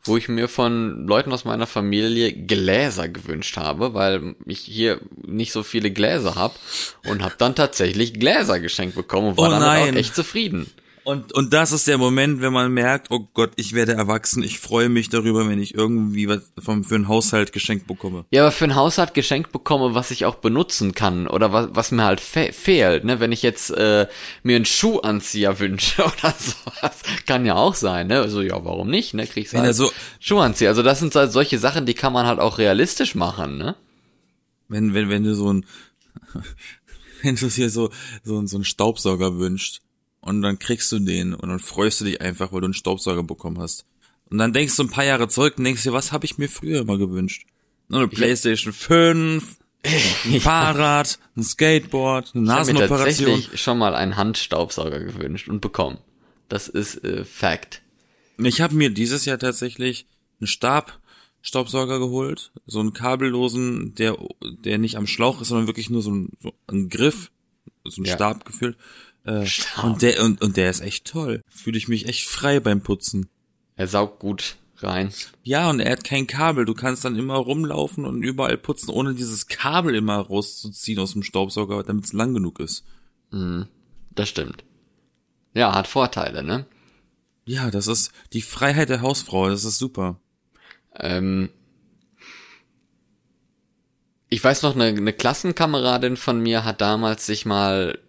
wo 0.03 0.15
ich 0.15 0.29
mir 0.29 0.47
von 0.47 1.05
Leuten 1.05 1.33
aus 1.33 1.43
meiner 1.43 1.67
Familie 1.67 2.31
Gläser 2.31 3.09
gewünscht 3.09 3.57
habe, 3.57 3.93
weil 3.93 4.35
ich 4.45 4.59
hier 4.59 5.01
nicht 5.25 5.51
so 5.51 5.63
viele 5.63 5.91
Gläser 5.91 6.35
hab 6.35 6.57
und 7.05 7.23
habe 7.23 7.35
dann 7.37 7.55
tatsächlich 7.55 8.13
Gläser 8.13 8.61
geschenkt 8.61 8.95
bekommen 8.95 9.29
und 9.29 9.37
war 9.37 9.49
Oh 9.49 9.51
damit 9.51 9.93
auch 9.93 9.99
echt 9.99 10.15
zufrieden. 10.15 10.71
Und, 11.05 11.33
und 11.33 11.53
das 11.53 11.71
ist 11.71 11.85
der 11.87 11.99
Moment, 11.99 12.41
wenn 12.41 12.51
man 12.51 12.71
merkt, 12.73 13.11
oh 13.11 13.27
Gott, 13.35 13.51
ich 13.57 13.73
werde 13.73 13.93
erwachsen, 13.93 14.41
ich 14.41 14.59
freue 14.59 14.89
mich 14.89 15.09
darüber, 15.09 15.47
wenn 15.47 15.61
ich 15.61 15.75
irgendwie 15.75 16.27
was 16.27 16.41
vom, 16.57 16.83
für 16.83 16.95
einen 16.95 17.07
Haushalt 17.07 17.53
geschenkt 17.53 17.85
bekomme. 17.85 18.25
Ja, 18.31 18.41
aber 18.41 18.51
für 18.51 18.65
ein 18.65 18.73
Haushalt 18.73 19.13
geschenkt 19.13 19.51
bekomme, 19.51 19.93
was 19.93 20.09
ich 20.09 20.25
auch 20.25 20.33
benutzen 20.35 20.95
kann 20.95 21.27
oder 21.27 21.53
was, 21.53 21.67
was 21.73 21.91
mir 21.91 22.03
halt 22.05 22.21
fe 22.21 22.51
fehlt, 22.53 23.03
ne? 23.03 23.19
Wenn 23.19 23.31
ich 23.31 23.43
jetzt 23.43 23.69
äh, 23.69 24.07
mir 24.41 24.55
einen 24.55 24.65
Schuhanzieher 24.65 25.59
wünsche 25.59 26.01
oder 26.05 26.33
sowas, 26.39 26.97
kann 27.27 27.45
ja 27.45 27.53
auch 27.53 27.75
sein, 27.75 28.07
ne? 28.07 28.21
Also 28.21 28.41
ja, 28.41 28.65
warum 28.65 28.89
nicht, 28.89 29.13
ne? 29.13 29.27
Kriegst 29.27 29.53
du 29.53 29.57
halt 29.59 29.67
er 29.67 29.73
so- 29.75 29.91
Schuhanzieher. 30.19 30.69
Also 30.69 30.81
das 30.81 30.97
sind 30.97 31.13
halt 31.13 31.31
solche 31.31 31.59
Sachen, 31.59 31.85
die 31.85 31.93
kann 31.93 32.13
man 32.13 32.25
halt 32.25 32.39
auch 32.39 32.57
realistisch 32.57 33.13
machen, 33.13 33.59
ne? 33.59 33.75
Wenn, 34.69 34.95
wenn, 34.95 35.09
wenn 35.09 35.23
du 35.23 35.35
so 35.35 35.53
ein, 35.53 35.67
wenn 37.21 37.35
du 37.35 37.47
dir 37.47 37.69
so, 37.69 37.91
so, 38.23 38.43
so 38.47 38.57
einen 38.57 38.63
Staubsauger 38.65 39.37
wünschst 39.37 39.81
und 40.25 40.41
dann 40.41 40.59
kriegst 40.59 40.91
du 40.91 40.99
den 40.99 41.33
und 41.33 41.47
dann 41.47 41.59
freust 41.59 42.01
du 42.01 42.05
dich 42.05 42.19
einfach, 42.19 42.51
weil 42.51 42.59
du 42.61 42.65
einen 42.65 42.73
Staubsauger 42.73 43.23
bekommen 43.23 43.59
hast. 43.59 43.85
Und 44.29 44.39
dann 44.39 44.51
denkst 44.53 44.75
du 44.75 44.83
ein 44.83 44.89
paar 44.89 45.05
Jahre 45.05 45.27
zurück 45.29 45.53
und 45.57 45.63
denkst 45.63 45.83
dir, 45.83 45.93
was 45.93 46.11
habe 46.11 46.25
ich 46.25 46.37
mir 46.37 46.49
früher 46.49 46.81
immer 46.81 46.97
gewünscht? 46.97 47.45
Eine 47.91 48.07
Playstation 48.07 48.73
5, 48.73 49.57
ein 50.25 50.41
Fahrrad, 50.41 51.19
ein 51.37 51.43
Skateboard, 51.43 52.31
eine 52.33 52.43
Ich 52.45 52.49
habe 52.49 52.73
mir 52.73 52.73
Nasenoperation. 52.79 53.27
tatsächlich 53.29 53.61
schon 53.61 53.77
mal 53.77 53.93
einen 53.95 54.17
Handstaubsauger 54.17 54.99
gewünscht 54.99 55.47
und 55.47 55.61
bekommen. 55.61 55.99
Das 56.49 56.67
ist 56.67 57.03
äh, 57.03 57.23
Fact. 57.23 57.81
Ich 58.39 58.61
habe 58.61 58.73
mir 58.75 58.89
dieses 58.89 59.25
Jahr 59.25 59.37
tatsächlich 59.37 60.07
einen 60.39 60.47
Stabstaubsauger 60.47 61.99
geholt, 61.99 62.51
so 62.65 62.79
einen 62.79 62.93
kabellosen, 62.93 63.93
der 63.95 64.17
der 64.41 64.79
nicht 64.79 64.97
am 64.97 65.05
Schlauch 65.07 65.39
ist, 65.41 65.49
sondern 65.49 65.67
wirklich 65.67 65.91
nur 65.91 66.01
so 66.01 66.11
ein, 66.11 66.29
so 66.41 66.51
ein 66.67 66.89
Griff, 66.89 67.31
so 67.83 68.01
ein 68.01 68.05
Ja. 68.05 68.15
Stab 68.15 68.43
gefüllt. 68.45 68.75
Äh, 69.25 69.45
und 69.83 70.01
der 70.01 70.23
und, 70.23 70.41
und 70.41 70.57
der 70.57 70.69
ist 70.69 70.81
echt 70.81 71.05
toll. 71.05 71.41
Fühle 71.49 71.77
ich 71.77 71.87
mich 71.87 72.07
echt 72.07 72.27
frei 72.27 72.59
beim 72.59 72.81
Putzen. 72.81 73.29
Er 73.75 73.87
saugt 73.87 74.19
gut 74.19 74.55
rein. 74.77 75.11
Ja, 75.43 75.69
und 75.69 75.79
er 75.79 75.91
hat 75.91 76.03
kein 76.03 76.27
Kabel. 76.27 76.65
Du 76.65 76.73
kannst 76.73 77.05
dann 77.05 77.15
immer 77.15 77.35
rumlaufen 77.35 78.05
und 78.05 78.23
überall 78.23 78.57
putzen, 78.57 78.89
ohne 78.89 79.13
dieses 79.13 79.47
Kabel 79.47 79.95
immer 79.95 80.17
rauszuziehen 80.17 80.99
aus 80.99 81.13
dem 81.13 81.23
Staubsauger, 81.23 81.83
damit 81.83 82.05
es 82.05 82.13
lang 82.13 82.33
genug 82.33 82.59
ist. 82.59 82.83
Das 84.15 84.29
stimmt. 84.29 84.63
Ja, 85.53 85.73
hat 85.73 85.87
Vorteile, 85.87 86.43
ne? 86.43 86.65
Ja, 87.45 87.69
das 87.69 87.87
ist 87.87 88.11
die 88.33 88.41
Freiheit 88.41 88.89
der 88.89 89.01
Hausfrau. 89.01 89.49
Das 89.49 89.63
ist 89.63 89.77
super. 89.77 90.19
Ähm, 90.95 91.49
ich 94.29 94.43
weiß 94.43 94.63
noch, 94.63 94.75
eine, 94.75 94.85
eine 94.85 95.13
Klassenkameradin 95.13 96.17
von 96.17 96.41
mir 96.41 96.65
hat 96.65 96.81
damals 96.81 97.25
sich 97.25 97.45
mal, 97.45 97.99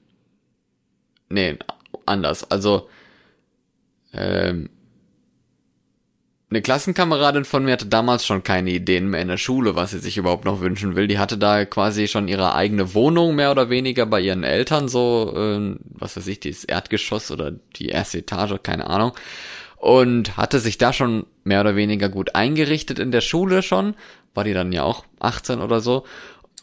nee, 1.28 1.59
anders, 2.04 2.50
also, 2.50 2.88
ähm, 4.12 4.71
eine 6.49 6.62
Klassenkameradin 6.62 7.45
von 7.45 7.64
mir 7.64 7.73
hatte 7.73 7.87
damals 7.87 8.25
schon 8.25 8.45
keine 8.45 8.71
Ideen 8.71 9.11
mehr 9.11 9.21
in 9.21 9.26
der 9.26 9.37
Schule, 9.37 9.75
was 9.75 9.90
sie 9.90 9.99
sich 9.99 10.16
überhaupt 10.16 10.45
noch 10.45 10.61
wünschen 10.61 10.95
will. 10.95 11.09
Die 11.09 11.18
hatte 11.18 11.38
da 11.38 11.64
quasi 11.64 12.06
schon 12.06 12.28
ihre 12.28 12.54
eigene 12.54 12.95
Wohnung 12.95 13.35
mehr 13.35 13.50
oder 13.50 13.68
weniger 13.68 14.06
bei 14.06 14.21
ihren 14.21 14.45
Eltern, 14.45 14.87
so, 14.87 15.35
ähm, 15.37 15.80
was 15.90 16.16
weiß 16.16 16.28
ich, 16.28 16.38
das 16.38 16.62
Erdgeschoss 16.62 17.33
oder 17.33 17.50
die 17.50 17.88
erste 17.88 18.18
Etage, 18.18 18.54
keine 18.62 18.88
Ahnung. 18.88 19.12
Und 19.76 20.37
hatte 20.37 20.61
sich 20.61 20.78
da 20.78 20.92
schon 20.92 21.26
mehr 21.42 21.61
oder 21.62 21.75
weniger 21.75 22.09
gut 22.09 22.37
eingerichtet 22.37 23.00
in 23.00 23.11
der 23.11 23.23
Schule 23.23 23.62
schon. 23.62 23.95
War 24.33 24.45
die 24.45 24.54
dann 24.54 24.71
ja 24.71 24.85
auch 24.85 25.04
18 25.18 25.61
oder 25.61 25.80
so. 25.80 26.04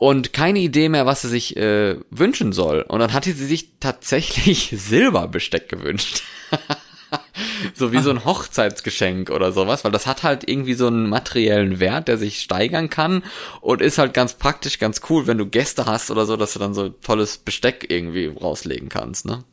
Und 0.03 0.33
keine 0.33 0.59
Idee 0.59 0.89
mehr, 0.89 1.05
was 1.05 1.21
sie 1.21 1.29
sich 1.29 1.55
äh, 1.55 1.95
wünschen 2.09 2.51
soll. 2.51 2.81
Und 2.81 2.99
dann 2.99 3.13
hatte 3.13 3.31
sie 3.31 3.45
sich 3.45 3.79
tatsächlich 3.79 4.67
Silberbesteck 4.75 5.69
gewünscht. 5.69 6.23
so 7.73 7.93
wie 7.93 7.99
so 7.99 8.09
ein 8.09 8.25
Hochzeitsgeschenk 8.25 9.29
oder 9.29 9.53
sowas, 9.53 9.85
weil 9.85 9.93
das 9.93 10.05
hat 10.05 10.23
halt 10.23 10.45
irgendwie 10.45 10.73
so 10.73 10.87
einen 10.87 11.07
materiellen 11.07 11.79
Wert, 11.79 12.09
der 12.09 12.17
sich 12.17 12.41
steigern 12.41 12.89
kann 12.89 13.23
und 13.61 13.81
ist 13.81 13.97
halt 13.97 14.13
ganz 14.13 14.33
praktisch, 14.33 14.77
ganz 14.77 14.99
cool, 15.09 15.25
wenn 15.25 15.37
du 15.37 15.45
Gäste 15.45 15.85
hast 15.85 16.11
oder 16.11 16.25
so, 16.25 16.35
dass 16.35 16.51
du 16.51 16.59
dann 16.59 16.73
so 16.73 16.89
tolles 16.89 17.37
Besteck 17.37 17.85
irgendwie 17.87 18.25
rauslegen 18.25 18.89
kannst, 18.89 19.23
ne? 19.23 19.45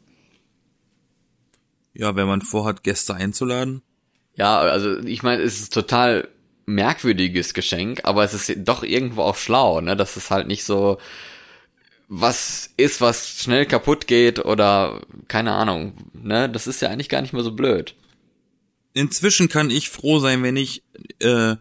Ja, 1.94 2.16
wenn 2.16 2.26
man 2.26 2.42
vorhat, 2.42 2.82
Gäste 2.82 3.14
einzuladen. 3.14 3.82
Ja, 4.34 4.58
also 4.58 4.98
ich 4.98 5.22
meine, 5.22 5.42
es 5.44 5.60
ist 5.60 5.72
total 5.72 6.26
merkwürdiges 6.74 7.54
Geschenk, 7.54 8.00
aber 8.04 8.24
es 8.24 8.34
ist 8.34 8.52
doch 8.68 8.82
irgendwo 8.82 9.22
auch 9.22 9.36
schlau, 9.36 9.80
ne? 9.80 9.96
Dass 9.96 10.16
es 10.16 10.30
halt 10.30 10.46
nicht 10.48 10.64
so 10.64 10.98
was 12.08 12.70
ist, 12.76 13.00
was 13.00 13.38
schnell 13.38 13.66
kaputt 13.66 14.06
geht 14.06 14.44
oder 14.44 15.00
keine 15.28 15.52
Ahnung, 15.52 15.92
ne? 16.12 16.48
Das 16.48 16.66
ist 16.66 16.82
ja 16.82 16.88
eigentlich 16.88 17.08
gar 17.08 17.22
nicht 17.22 17.32
mehr 17.32 17.42
so 17.42 17.52
blöd. 17.52 17.94
Inzwischen 18.92 19.48
kann 19.48 19.70
ich 19.70 19.90
froh 19.90 20.18
sein, 20.18 20.42
wenn 20.42 20.56
ich 20.56 20.82
äh, 21.20 21.56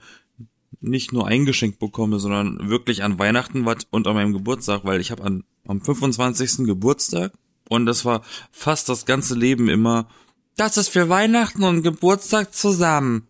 nicht 0.82 1.13
nur 1.13 1.28
ein 1.28 1.46
Geschenk 1.46 1.78
bekomme, 1.78 2.20
sondern 2.20 2.70
wirklich 2.70 3.04
an 3.04 3.20
Weihnachten 3.20 3.66
was 3.66 3.88
und 3.92 4.08
an 4.08 4.16
meinem 4.16 4.34
Geburtstag, 4.34 4.86
weil 4.86 5.01
ich 5.01 5.12
habe 5.12 5.24
an 5.24 5.44
am 5.68 5.82
25. 5.82 6.66
Geburtstag 6.66 7.34
und 7.70 7.86
das 7.86 8.04
war 8.04 8.24
fast 8.51 8.89
das 8.89 9.06
ganze 9.06 9.36
Leben 9.36 9.70
immer, 9.70 10.10
das 10.58 10.75
ist 10.75 10.89
für 10.89 11.08
Weihnachten 11.08 11.63
und 11.63 11.84
Geburtstag 11.84 12.54
zusammen. 12.54 13.28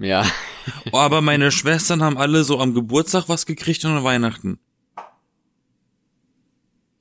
Ja. 0.00 0.26
Aber 0.92 1.20
meine 1.20 1.52
Schwestern 1.52 2.02
haben 2.02 2.18
alle 2.18 2.42
so 2.42 2.58
am 2.58 2.74
Geburtstag 2.74 3.28
was 3.28 3.46
gekriegt 3.46 3.84
und 3.84 3.92
an 3.92 4.04
Weihnachten. 4.04 4.58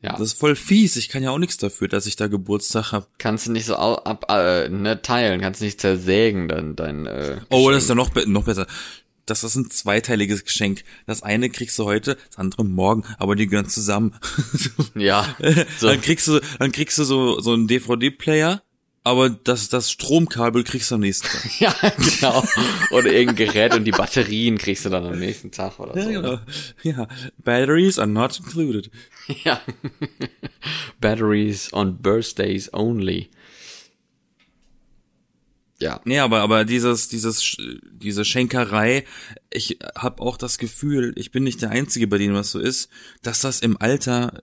Ja. 0.02 0.12
Das 0.12 0.22
ist 0.22 0.40
voll 0.40 0.56
fies. 0.56 0.96
Ich 0.96 1.10
kann 1.10 1.24
ja 1.24 1.32
auch 1.32 1.38
nichts 1.38 1.58
dafür, 1.58 1.88
dass 1.88 2.06
ich 2.06 2.16
da 2.16 2.28
Geburtstag 2.28 2.92
hab. 2.94 3.20
Kannst 3.20 3.48
du 3.48 3.52
nicht 3.52 3.66
so 3.66 3.76
ab, 3.76 4.26
äh, 4.30 4.70
ne, 4.70 5.02
teilen, 5.02 5.42
kannst 5.42 5.60
du 5.60 5.66
nicht 5.66 5.82
zersägen, 5.82 6.48
dann 6.48 6.76
dein, 6.76 7.06
äh, 7.06 7.38
Oh, 7.50 7.70
das 7.70 7.84
ist 7.84 7.90
ja 7.90 7.96
noch, 7.96 8.10
be 8.10 8.30
noch 8.30 8.44
besser. 8.44 8.66
Das 9.26 9.44
ist 9.44 9.56
ein 9.56 9.70
zweiteiliges 9.70 10.44
Geschenk. 10.46 10.84
Das 11.06 11.22
eine 11.22 11.50
kriegst 11.50 11.78
du 11.78 11.86
heute, 11.86 12.16
das 12.30 12.38
andere 12.38 12.64
morgen, 12.64 13.04
aber 13.18 13.36
die 13.36 13.48
gehören 13.48 13.70
zusammen. 13.70 14.16
Ja. 14.96 15.36
So. 15.78 15.88
Dann 15.88 16.02
kriegst 16.02 16.28
du, 16.28 16.40
dann 16.58 16.72
kriegst 16.72 16.98
du 16.98 17.04
so, 17.04 17.40
so 17.40 17.54
einen 17.54 17.68
DVD-Player, 17.68 18.64
aber 19.04 19.30
das, 19.30 19.70
das 19.70 19.92
Stromkabel 19.92 20.64
kriegst 20.64 20.92
du 20.92 20.96
am 20.96 21.02
nächsten 21.02 21.28
Tag. 21.28 21.60
ja, 21.60 21.76
genau. 21.98 22.44
Oder 22.92 23.12
irgendein 23.12 23.48
Gerät 23.48 23.76
und 23.76 23.86
die 23.86 23.92
Batterien 23.92 24.58
kriegst 24.58 24.86
du 24.86 24.90
dann 24.90 25.06
am 25.06 25.18
nächsten 25.18 25.52
Tag 25.52 25.80
oder 25.80 25.94
so. 25.94 26.00
Ja, 26.00 26.06
ne? 26.06 26.14
genau. 26.14 26.40
Ja, 26.84 27.08
batteries 27.38 27.98
are 28.00 28.08
not 28.08 28.40
included. 28.40 28.90
Ja. 29.44 29.62
Batteries 31.00 31.72
on 31.72 32.02
birthdays 32.02 32.74
only. 32.74 33.30
Ja. 35.80 36.02
Nee, 36.04 36.20
aber, 36.20 36.42
aber 36.42 36.66
dieses, 36.66 37.08
dieses, 37.08 37.56
diese 37.92 38.26
Schenkerei, 38.26 39.06
ich 39.52 39.78
habe 39.96 40.22
auch 40.24 40.36
das 40.36 40.58
Gefühl, 40.58 41.14
ich 41.16 41.32
bin 41.32 41.44
nicht 41.44 41.62
der 41.62 41.70
Einzige, 41.70 42.08
bei 42.08 42.18
dem 42.18 42.34
das 42.34 42.52
so 42.52 42.60
ist, 42.60 42.90
dass 43.22 43.42
das 43.42 43.62
im 43.62 43.80
Alter 43.80 44.42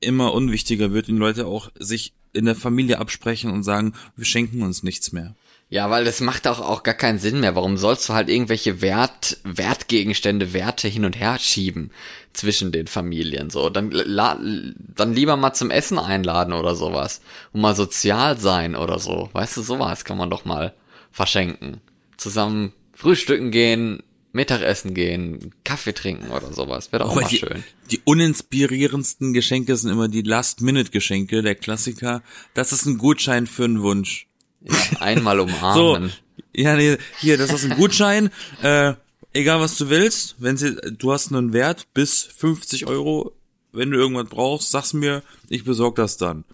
immer 0.00 0.32
unwichtiger 0.32 0.92
wird 0.92 1.08
und 1.08 1.16
Leute 1.16 1.46
auch 1.46 1.70
sich 1.78 2.12
in 2.32 2.44
der 2.44 2.54
Familie 2.54 2.98
absprechen 2.98 3.50
und 3.50 3.62
sagen, 3.62 3.94
wir 4.16 4.24
schenken 4.24 4.62
uns 4.62 4.82
nichts 4.82 5.12
mehr. 5.12 5.34
Ja, 5.70 5.90
weil 5.90 6.04
das 6.04 6.22
macht 6.22 6.46
auch, 6.48 6.60
auch 6.60 6.82
gar 6.82 6.94
keinen 6.94 7.18
Sinn 7.18 7.40
mehr. 7.40 7.54
Warum 7.54 7.76
sollst 7.76 8.08
du 8.08 8.14
halt 8.14 8.30
irgendwelche 8.30 8.80
Wert, 8.80 9.36
Wertgegenstände, 9.44 10.54
Werte 10.54 10.88
hin 10.88 11.04
und 11.04 11.18
her 11.18 11.38
schieben 11.38 11.90
zwischen 12.32 12.72
den 12.72 12.86
Familien? 12.86 13.50
So, 13.50 13.68
dann, 13.68 13.90
la, 13.90 14.38
dann 14.76 15.12
lieber 15.12 15.36
mal 15.36 15.52
zum 15.52 15.70
Essen 15.70 15.98
einladen 15.98 16.54
oder 16.54 16.74
sowas. 16.74 17.20
Und 17.52 17.60
mal 17.60 17.76
sozial 17.76 18.38
sein 18.38 18.76
oder 18.76 18.98
so. 18.98 19.28
Weißt 19.34 19.58
du, 19.58 19.62
sowas 19.62 20.06
kann 20.06 20.16
man 20.16 20.30
doch 20.30 20.46
mal 20.46 20.72
verschenken. 21.10 21.82
Zusammen 22.16 22.72
frühstücken 22.94 23.50
gehen, 23.50 24.02
Mittagessen 24.32 24.94
gehen, 24.94 25.54
Kaffee 25.64 25.92
trinken 25.94 26.28
oder 26.30 26.52
sowas. 26.52 26.92
Wäre 26.92 27.02
doch 27.02 27.10
auch 27.10 27.12
Aber 27.12 27.22
mal 27.22 27.28
die, 27.28 27.38
schön. 27.38 27.64
die 27.90 28.00
uninspirierendsten 28.04 29.32
Geschenke 29.32 29.76
sind 29.76 29.90
immer 29.90 30.08
die 30.08 30.22
Last-Minute-Geschenke, 30.22 31.42
der 31.42 31.54
Klassiker. 31.54 32.22
Das 32.54 32.72
ist 32.72 32.86
ein 32.86 32.98
Gutschein 32.98 33.46
für 33.46 33.64
einen 33.64 33.82
Wunsch. 33.82 34.26
Ja, 34.60 34.74
einmal 35.00 35.36
So, 35.38 35.42
umarmen. 35.44 36.12
ja, 36.54 36.76
nee, 36.76 36.98
hier, 37.20 37.38
das 37.38 37.52
ist 37.52 37.64
ein 37.64 37.76
Gutschein. 37.76 38.30
äh, 38.62 38.94
egal 39.32 39.60
was 39.60 39.76
du 39.76 39.88
willst, 39.88 40.36
wenn 40.38 40.56
sie, 40.56 40.74
du 40.76 41.12
hast 41.12 41.32
einen 41.32 41.52
Wert 41.52 41.86
bis 41.94 42.22
50 42.22 42.86
Euro. 42.86 43.32
Wenn 43.72 43.90
du 43.90 43.98
irgendwas 43.98 44.28
brauchst, 44.28 44.70
sag's 44.70 44.92
mir, 44.94 45.22
ich 45.48 45.64
besorg 45.64 45.96
das 45.96 46.16
dann. 46.16 46.44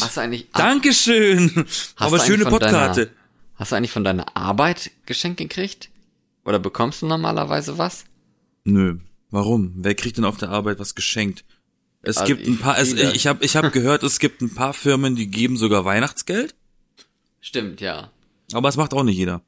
Hast 0.00 0.16
du 0.16 0.20
eigentlich, 0.22 0.48
Dankeschön. 0.52 1.50
Hast 1.66 1.94
Aber 1.96 2.18
schöne 2.18 2.46
Podkarte. 2.46 3.06
Deiner, 3.06 3.16
hast 3.56 3.72
du 3.72 3.76
eigentlich 3.76 3.90
von 3.90 4.02
deiner 4.04 4.34
Arbeit 4.36 4.90
Geschenk 5.06 5.36
gekriegt? 5.38 5.90
Oder 6.44 6.58
bekommst 6.58 7.02
du 7.02 7.06
normalerweise 7.06 7.78
was? 7.78 8.04
Nö, 8.64 8.98
warum? 9.30 9.72
Wer 9.76 9.94
kriegt 9.94 10.16
denn 10.18 10.24
auf 10.24 10.36
der 10.36 10.50
Arbeit 10.50 10.78
was 10.78 10.94
geschenkt? 10.94 11.44
Es 12.02 12.18
Also 12.18 12.34
gibt 12.34 12.46
ein 12.46 12.58
paar, 12.58 12.78
es, 12.78 12.92
viele. 12.92 13.12
ich 13.14 13.26
habe 13.26 13.44
ich 13.44 13.56
hab 13.56 13.72
gehört, 13.72 14.02
es 14.02 14.18
gibt 14.18 14.42
ein 14.42 14.54
paar 14.54 14.74
Firmen, 14.74 15.16
die 15.16 15.28
geben 15.28 15.56
sogar 15.56 15.84
Weihnachtsgeld, 15.84 16.54
Stimmt, 17.40 17.80
ja. 17.80 18.10
aber 18.52 18.68
es 18.68 18.76
macht 18.76 18.92
auch 18.94 19.02
nicht 19.04 19.16
jeder. 19.16 19.42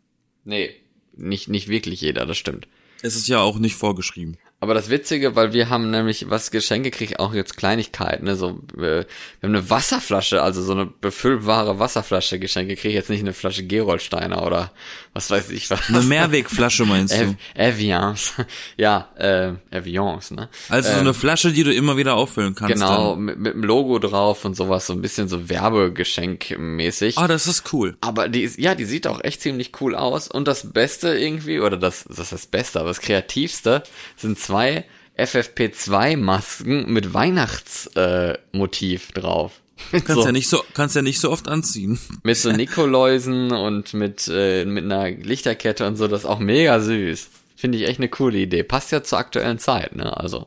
Nee, 0.45 0.71
nicht, 1.17 1.49
nicht 1.49 1.69
wirklich 1.69 2.01
jeder, 2.01 2.25
das 2.27 2.37
stimmt. 2.39 2.69
Es 3.03 3.15
ist 3.17 3.29
ja 3.29 3.41
auch 3.41 3.59
nicht 3.59 3.77
vorgeschrieben. 3.77 4.37
Aber 4.59 4.73
das 4.73 4.89
Witzige, 4.89 5.37
weil 5.37 5.53
wir 5.53 5.69
haben 5.69 5.91
nämlich 5.91 6.31
was 6.31 6.51
Geschenke 6.51 6.91
gekriegt, 6.91 7.21
auch 7.21 7.35
jetzt 7.35 7.59
Kleinigkeiten, 7.59 8.25
ne, 8.25 8.37
so, 8.37 8.63
äh, 8.77 9.05
wir 9.05 9.07
haben 9.43 9.55
eine 9.55 9.69
Wasserflasche, 9.69 10.43
also 10.43 10.63
so 10.63 10.73
eine 10.73 10.87
befüllbare 10.87 11.79
Wasserflasche 11.79 12.39
geschenkt 12.39 12.71
gekriegt, 12.71 12.95
jetzt 12.95 13.11
nicht 13.11 13.21
eine 13.21 13.35
Flasche 13.35 13.67
Gerolsteiner 13.67 14.47
oder 14.47 14.73
was 15.17 15.31
weiß 15.31 15.49
ich 15.51 15.71
was. 15.71 15.89
Eine 15.89 16.03
Mehrwegflasche 16.03 16.85
meinst 16.85 17.19
du? 17.19 17.35
Evians. 17.55 18.35
ja, 18.77 19.09
äh, 19.17 19.55
Evians, 19.71 20.31
ne? 20.31 20.51
Also 20.69 20.93
so 20.93 21.01
eine 21.01 21.15
Flasche, 21.15 21.53
die 21.53 21.65
du 21.65 21.73
immer 21.73 21.97
wieder 21.97 22.15
auffüllen 22.15 22.55
kannst. 22.55 22.75
Genau, 22.75 23.15
Dann. 23.15 23.25
mit, 23.25 23.39
mit 23.39 23.55
dem 23.55 23.65
Logo 23.65 23.99
drauf 23.99 24.45
und 24.45 24.55
sowas, 24.55 24.87
so 24.87 24.93
ein 24.93 25.01
bisschen 25.01 25.27
so 25.29 25.49
Werbegeschenk-mäßig. 25.49 27.17
Ah, 27.17 27.29
das 27.29 27.47
ist 27.47 27.73
cool. 27.73 27.97
Aber 28.03 28.29
die 28.29 28.43
ist, 28.43 28.59
ja, 28.59 28.75
die 28.75 28.85
sieht 28.85 29.07
auch 29.07 29.25
echt 29.25 29.41
ziemlich 29.41 29.73
cool 29.81 29.95
aus. 29.95 30.29
Und 30.29 30.47
das 30.47 30.71
Beste 30.75 31.17
irgendwie, 31.17 31.61
oder 31.61 31.79
das, 31.79 32.05
das 32.05 32.19
ist 32.19 32.33
das 32.33 32.47
Beste, 32.47 32.81
aber 32.81 32.91
das 32.91 33.01
Kreativste, 33.01 33.85
sind 34.17 34.39
zwei 34.39 34.85
FFP2-Masken 35.17 36.93
mit 36.93 37.15
Weihnachtsmotiv 37.15 39.09
äh, 39.09 39.13
drauf. 39.15 39.63
Kannst 39.91 40.09
so, 40.09 40.25
ja 40.25 40.33
nicht 40.33 40.49
so, 40.49 40.63
kannst 40.75 40.97
ja 40.97 41.03
nicht 41.03 41.21
so 41.21 41.31
oft 41.31 41.49
anziehen. 41.49 41.99
mit 42.23 42.37
so 42.37 42.51
Nikoläusen 42.53 43.53
und 43.53 43.95
mit, 43.95 44.29
äh, 44.33 44.65
mit 44.65 44.85
einer 44.85 45.11
Lichterkette 45.11 45.87
und 45.87 45.97
so, 45.97 46.09
das 46.09 46.21
ist 46.21 46.27
auch 46.27 46.39
mega 46.39 46.81
süß. 46.81 47.29
Finde 47.57 47.79
ich 47.79 47.85
echt 47.85 48.01
eine 48.01 48.09
coole 48.09 48.39
Idee. 48.39 48.63
Passt 48.63 48.93
ja 48.93 49.03
zur 49.03 49.19
aktuellen 49.19 49.59
Zeit, 49.59 49.97
ne? 49.97 50.17
Also. 50.17 50.47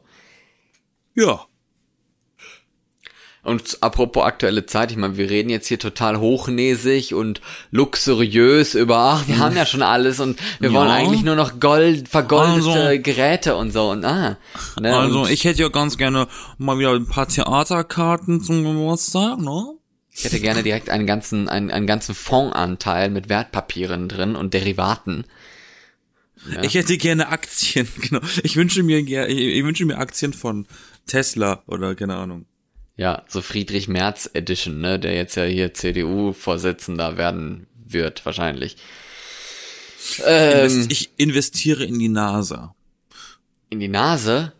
Ja. 1.15 1.45
Und 3.41 3.77
apropos 3.81 4.23
aktuelle 4.25 4.65
Zeit, 4.65 4.91
ich 4.91 4.97
meine, 4.97 5.15
wir 5.17 5.29
reden 5.29 5.49
jetzt 5.49 5.67
hier 5.67 5.79
total 5.79 6.19
hochnäsig 6.19 7.13
und 7.13 7.39
luxuriös 7.71 8.75
über, 8.75 8.97
ach, 8.97 9.27
wir 9.27 9.37
haben 9.39 9.55
ja 9.55 9.65
schon 9.65 9.81
alles 9.81 10.19
und 10.19 10.37
wir 10.59 10.69
Ja. 10.71 10.75
wollen 10.79 10.89
eigentlich 10.91 11.23
nur 11.23 11.35
noch 11.35 11.59
Gold, 11.59 12.09
vergoldete 12.09 12.69
Also- 12.73 13.01
Geräte 13.01 13.55
und 13.55 13.71
so 13.71 13.89
und 13.91 14.03
ah. 14.03 14.37
Ne, 14.79 14.95
Also 14.97 15.25
ich 15.25 15.45
hätte 15.45 15.61
ja 15.61 15.69
ganz 15.69 15.97
gerne 15.97 16.27
mal 16.57 16.77
wieder 16.79 16.91
ein 16.93 17.07
paar 17.07 17.27
Theaterkarten 17.29 18.41
zum 18.43 18.63
Geburtstag, 18.63 19.39
ne? 19.39 19.73
ich 20.11 20.25
hätte 20.25 20.41
gerne 20.41 20.61
direkt 20.63 20.89
einen 20.89 21.07
ganzen, 21.07 21.47
einen, 21.47 21.71
einen 21.71 21.87
ganzen 21.87 22.13
Fondsanteil 22.15 23.09
mit 23.09 23.29
Wertpapieren 23.29 24.09
drin 24.09 24.35
und 24.35 24.53
Derivaten. 24.53 25.23
Ich 26.61 26.73
hätte 26.73 26.97
gerne 26.97 27.29
Aktien, 27.29 27.87
genau. 28.01 28.19
Ich 28.43 28.57
wünsche 28.57 28.83
mir 28.83 28.99
ich, 28.99 29.09
ich 29.37 29.63
wünsche 29.63 29.85
mir 29.85 29.97
Aktien 29.97 30.33
von 30.33 30.67
Tesla 31.07 31.63
oder 31.67 31.95
keine 31.95 32.17
Ahnung. 32.17 32.45
Ja, 32.99 33.23
so 33.29 33.41
Friedrich 33.41 33.87
Merz 33.87 34.29
Edition, 34.33 34.81
ne, 34.81 34.99
der 34.99 35.15
jetzt 35.15 35.35
ja 35.35 35.45
hier 35.45 35.73
CDU-Vorsitzender 35.73 37.15
werden 37.15 37.65
wird, 37.85 38.25
wahrscheinlich. 38.25 38.75
Ähm, 40.25 40.85
ich 40.89 41.09
investiere 41.15 41.85
in 41.85 41.97
die 41.97 42.09
NASA. 42.09 42.75
in 43.69 43.79
die 43.79 43.87
Nase? 43.87 44.51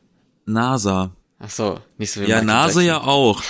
NASA. 0.46 1.12
Ach 1.38 1.50
so, 1.50 1.82
nicht 1.98 2.12
so 2.12 2.22
wie 2.22 2.28
Ja, 2.28 2.38
Jackson. 2.38 2.86
ja 2.86 3.02
auch. 3.02 3.44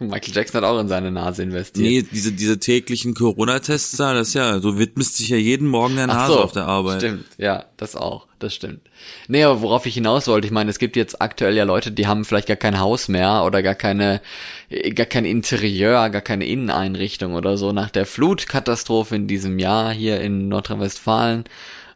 Michael 0.00 0.34
Jackson 0.34 0.62
hat 0.62 0.68
auch 0.68 0.80
in 0.80 0.88
seine 0.88 1.10
Nase 1.10 1.42
investiert. 1.42 1.86
Nee, 1.86 2.02
diese, 2.10 2.32
diese 2.32 2.58
täglichen 2.58 3.12
Corona-Tests 3.12 3.98
da, 3.98 4.14
das 4.14 4.32
ja, 4.32 4.58
du 4.58 4.78
widmest 4.78 5.18
dich 5.18 5.28
ja 5.28 5.36
jeden 5.36 5.68
Morgen 5.68 5.96
der 5.96 6.06
Nase 6.06 6.32
so, 6.32 6.40
auf 6.40 6.52
der 6.52 6.64
Arbeit. 6.64 7.02
Stimmt, 7.02 7.26
ja, 7.36 7.66
das 7.76 7.96
auch, 7.96 8.26
das 8.38 8.54
stimmt. 8.54 8.80
Nee, 9.28 9.44
aber 9.44 9.60
worauf 9.60 9.84
ich 9.84 9.92
hinaus 9.92 10.26
wollte, 10.26 10.46
ich 10.46 10.52
meine, 10.52 10.70
es 10.70 10.78
gibt 10.78 10.96
jetzt 10.96 11.20
aktuell 11.20 11.54
ja 11.54 11.64
Leute, 11.64 11.92
die 11.92 12.06
haben 12.06 12.24
vielleicht 12.24 12.48
gar 12.48 12.56
kein 12.56 12.80
Haus 12.80 13.08
mehr 13.08 13.44
oder 13.44 13.62
gar 13.62 13.74
keine, 13.74 14.22
äh, 14.70 14.90
gar 14.90 15.06
kein 15.06 15.26
Interieur, 15.26 16.08
gar 16.08 16.22
keine 16.22 16.46
Inneneinrichtung 16.46 17.34
oder 17.34 17.58
so 17.58 17.72
nach 17.72 17.90
der 17.90 18.06
Flutkatastrophe 18.06 19.14
in 19.16 19.26
diesem 19.26 19.58
Jahr 19.58 19.92
hier 19.92 20.20
in 20.22 20.48
Nordrhein-Westfalen. 20.48 21.44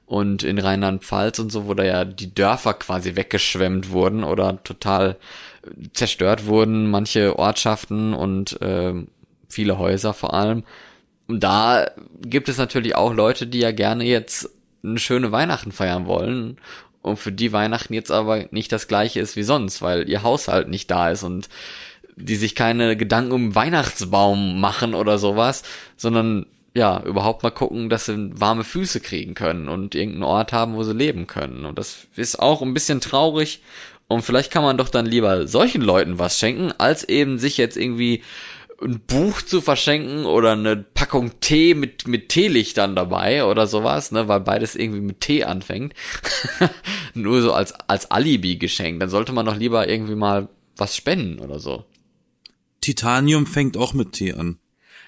und 0.07 0.43
in 0.43 0.59
Rheinland-Pfalz 0.59 1.39
und 1.39 1.51
so, 1.51 1.67
wo 1.67 1.75
da 1.75 1.85
ja 1.85 2.05
die 2.05 2.35
Dörfer 2.35 2.75
quasi 2.75 3.17
weggeschwemmt 3.17 3.91
wurden 3.91 4.23
oder 4.23 4.63
total 4.63 5.17
zerstört 5.93 6.47
wurden, 6.47 6.91
manche 6.91 7.39
Ortschaften 7.39 8.15
und 8.15 8.61
äh, 8.63 8.95
viele 9.49 9.79
Häuser 9.79 10.15
vor 10.15 10.35
allem. 10.35 10.65
Und 11.27 11.43
da 11.43 11.91
gibt 12.21 12.49
es 12.49 12.59
natürlich 12.59 12.97
auch 12.97 13.15
Leute, 13.15 13.47
die 13.47 13.61
ja 13.61 13.73
gerne 13.73 14.05
jetzt 14.05 14.51
eine 14.83 14.99
schöne 14.99 15.33
Weihnachten 15.33 15.73
feiern 15.73 16.07
wollen 16.07 16.59
und 17.05 17.19
für 17.19 17.33
die 17.33 17.53
Weihnachten 17.53 17.95
jetzt 17.95 18.11
aber 18.11 18.47
nicht 18.51 18.73
das 18.73 18.89
gleiche 18.89 19.21
ist 19.21 19.37
wie 19.37 19.43
sonst, 19.43 19.83
weil 19.83 20.09
ihr 20.09 20.23
Haushalt 20.23 20.69
nicht 20.69 20.91
da 20.91 21.11
ist 21.11 21.23
und 21.23 21.49
die 22.17 22.37
sich 22.37 22.55
keine 22.55 22.97
Gedanken 22.97 23.33
um 23.33 23.55
Weihnachtsbaum 23.55 24.61
machen 24.61 24.95
oder 24.95 25.19
sowas, 25.19 25.65
sondern 25.97 26.47
ja, 26.75 27.03
überhaupt 27.05 27.43
mal 27.43 27.51
gucken, 27.51 27.89
dass 27.89 28.07
sie 28.07 28.31
warme 28.41 28.65
Füße 28.65 29.01
kriegen 29.01 29.35
können 29.35 29.69
und 29.69 29.95
irgendeinen 29.95 30.25
Ort 30.25 30.53
haben, 30.53 30.75
wo 30.75 30.83
sie 30.83 30.93
leben 30.93 31.27
können. 31.27 31.67
Und 31.67 31.79
das 31.79 32.07
ist 32.17 32.41
auch 32.41 32.63
ein 32.63 32.75
bisschen 32.75 33.01
traurig. 33.01 33.61
Und 34.09 34.23
vielleicht 34.23 34.51
kann 34.51 34.63
man 34.63 34.77
doch 34.77 34.89
dann 34.89 35.07
lieber 35.07 35.47
solchen 35.47 35.83
Leuten 35.83 36.19
was 36.19 36.39
schenken, 36.39 36.73
als 36.79 37.05
eben 37.09 37.39
sich 37.39 37.57
jetzt 37.57 37.77
irgendwie 37.77 38.23
ein 38.83 39.01
Buch 39.01 39.41
zu 39.43 39.61
verschenken 39.61 40.25
oder 40.25 40.53
eine 40.53 40.77
Packung 40.77 41.41
Tee 41.41 41.75
mit, 41.75 42.07
mit 42.07 42.29
Teelichtern 42.29 42.97
dabei 42.97 43.45
oder 43.45 43.67
sowas, 43.67 44.13
ne, 44.13 44.29
weil 44.29 44.41
beides 44.41 44.75
irgendwie 44.75 45.01
mit 45.01 45.21
Tee 45.21 45.45
anfängt. 45.45 45.95
Nur 47.15 47.41
so 47.43 47.53
als, 47.53 47.73
als 47.89 48.11
Alibi 48.11 48.57
geschenkt. 48.57 49.01
Dann 49.01 49.11
sollte 49.11 49.33
man 49.33 49.47
doch 49.47 49.57
lieber 49.57 49.89
irgendwie 49.89 50.17
mal 50.17 50.49
was 50.77 50.97
spenden 50.97 51.39
oder 51.39 51.59
so. 51.59 51.85
Titanium 52.81 53.47
fängt 53.47 53.77
auch 53.77 53.95
mit 53.95 54.13
Tee 54.13 54.35
an. 54.35 54.59